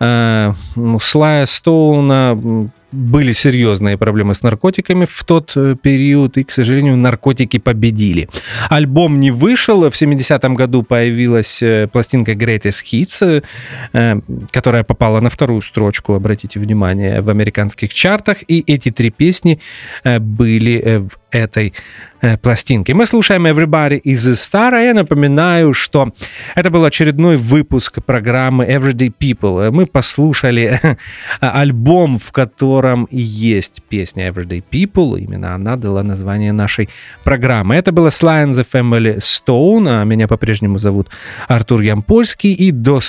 Э, 0.00 0.52
У 0.76 0.98
Слая 0.98 1.46
Стоуна 1.46 2.70
были 2.92 3.32
серьезные 3.32 3.96
проблемы 3.96 4.34
с 4.34 4.42
наркотиками 4.42 5.04
в 5.04 5.24
тот 5.24 5.52
э, 5.56 5.76
период, 5.80 6.36
и, 6.38 6.44
к 6.44 6.50
сожалению, 6.50 6.96
наркотики 6.96 7.58
победили. 7.58 8.28
Альбом 8.68 9.20
не 9.20 9.30
вышел, 9.30 9.88
в 9.88 9.94
70-м 9.94 10.54
году 10.54 10.82
появилась 10.82 11.62
э, 11.62 11.88
пластинка 11.92 12.32
Greatest 12.32 12.82
Hits, 12.92 13.44
э, 13.92 14.20
которая 14.50 14.82
попала 14.82 15.20
на 15.20 15.30
вторую 15.30 15.60
строчку, 15.60 16.14
обратите 16.14 16.58
внимание, 16.58 17.20
в 17.20 17.30
американских 17.30 17.94
чартах, 17.94 18.38
и 18.48 18.64
эти 18.66 18.90
три 18.90 19.10
песни 19.10 19.60
были 20.04 20.98
в 21.08 21.18
этой 21.30 21.74
э, 22.20 22.36
пластинке. 22.36 22.94
Мы 22.94 23.06
слушаем 23.06 23.46
Everybody 23.46 24.00
is 24.02 24.32
Star, 24.32 24.74
а 24.74 24.80
я 24.80 24.94
напоминаю, 24.94 25.72
что 25.72 26.12
это 26.54 26.70
был 26.70 26.84
очередной 26.84 27.36
выпуск 27.36 28.02
программы 28.04 28.64
Everyday 28.64 29.12
People. 29.18 29.66
Э, 29.66 29.70
Мы 29.70 29.86
послушали 29.86 30.80
альбом, 31.40 32.18
в 32.18 32.32
котором 32.32 33.08
есть 33.10 33.82
песня 33.88 34.28
Everyday 34.28 34.62
People, 34.70 35.18
именно 35.18 35.54
она 35.54 35.76
дала 35.76 36.02
название 36.02 36.52
нашей 36.52 36.88
программы. 37.24 37.74
Это 37.74 37.92
было 37.92 38.08
Sly 38.08 38.46
and 38.46 38.52
the 38.52 38.66
Family 38.70 39.18
Stone, 39.18 40.00
а 40.00 40.04
меня 40.04 40.28
по-прежнему 40.28 40.78
зовут 40.78 41.08
Артур 41.48 41.80
Ямпольский, 41.80 42.52
и 42.52 42.70
до 42.70 43.00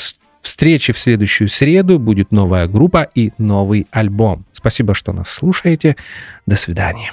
встречи 0.42 0.94
в 0.94 1.00
следующую 1.00 1.48
среду 1.48 2.00
будет 2.00 2.32
новая 2.32 2.68
группа 2.68 3.08
и 3.16 3.32
новый 3.38 3.88
альбом. 3.92 4.46
Спасибо, 4.54 4.94
что 4.94 5.14
нас 5.14 5.30
слушаете. 5.30 5.96
До 6.46 6.56
свидания. 6.56 7.12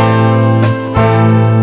Thank 0.00 1.54
you. 1.54 1.59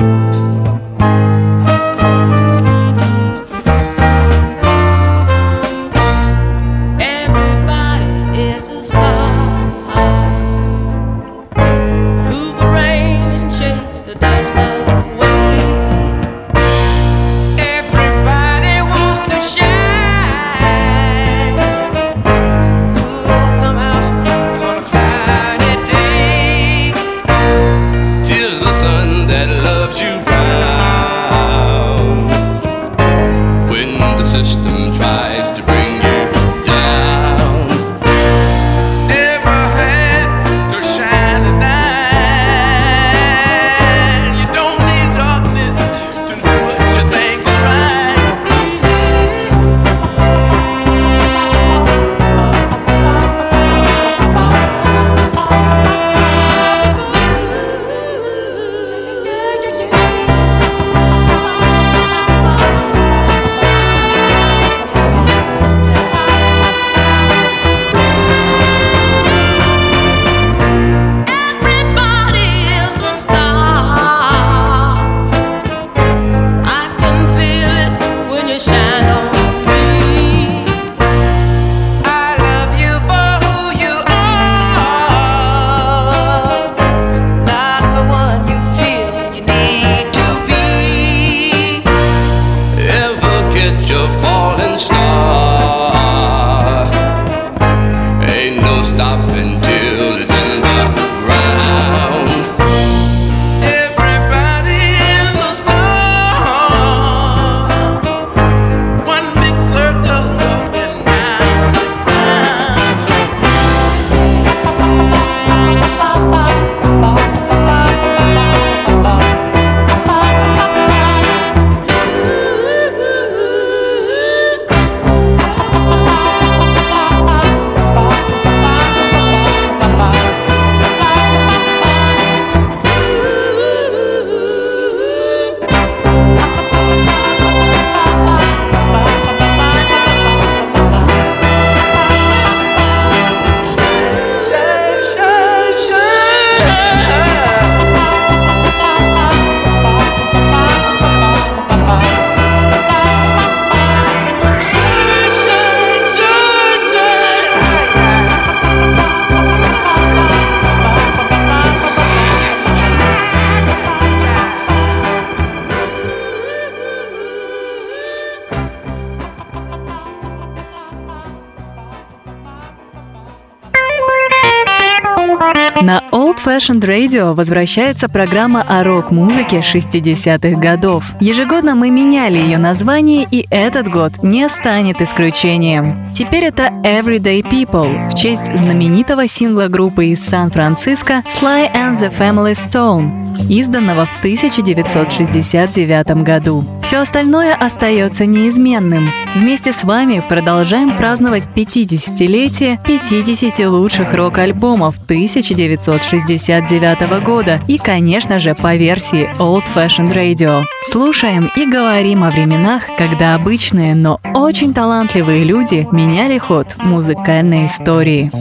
Old 176.57 176.57
Fashioned 176.57 176.81
Radio 176.81 177.35
возвращается 177.35 178.09
программа 178.09 178.65
о 178.67 178.83
рок-музыке 178.83 179.57
60-х 179.57 180.59
годов. 180.59 181.03
Ежегодно 181.19 181.75
мы 181.75 181.91
меняли 181.91 182.39
ее 182.39 182.57
название, 182.57 183.27
и 183.29 183.45
этот 183.51 183.87
год 183.87 184.23
не 184.23 184.49
станет 184.49 184.99
исключением. 184.99 185.93
Теперь 186.15 186.45
это 186.45 186.71
Everyday 186.83 187.43
People 187.43 188.09
в 188.09 188.15
честь 188.15 188.51
знаменитого 188.57 189.27
сингла 189.27 189.67
группы 189.67 190.07
из 190.07 190.25
Сан-Франциско 190.25 191.21
Sly 191.29 191.71
and 191.73 191.99
the 191.99 192.11
Family 192.17 192.57
Stone, 192.57 193.11
изданного 193.49 194.07
в 194.07 194.19
1969 194.19 196.23
году. 196.23 196.65
Все 196.87 196.99
остальное 196.99 197.53
остается 197.53 198.25
неизменным. 198.25 199.11
Вместе 199.35 199.73
с 199.73 199.83
вами 199.83 200.23
продолжаем 200.29 200.89
праздновать 200.89 201.43
50-летие 201.53 202.79
50 202.81 203.67
лучших 203.67 204.13
рок-альбомов 204.13 204.95
1969 205.03 207.23
года 207.25 207.61
и, 207.67 207.77
конечно 207.77 208.39
же, 208.39 208.55
по 208.55 208.77
версии 208.77 209.29
Old 209.37 209.65
Fashioned 209.75 210.15
Radio. 210.15 210.63
Слушаем 210.85 211.51
и 211.57 211.69
говорим 211.69 212.23
о 212.23 212.31
временах, 212.31 212.83
когда 212.97 213.35
обычные, 213.35 213.93
но 213.93 214.21
очень 214.33 214.73
талантливые 214.73 215.43
люди 215.43 215.85
меняли 215.91 216.37
ход 216.37 216.77
музыкальной 216.85 217.67
истории. 217.67 218.31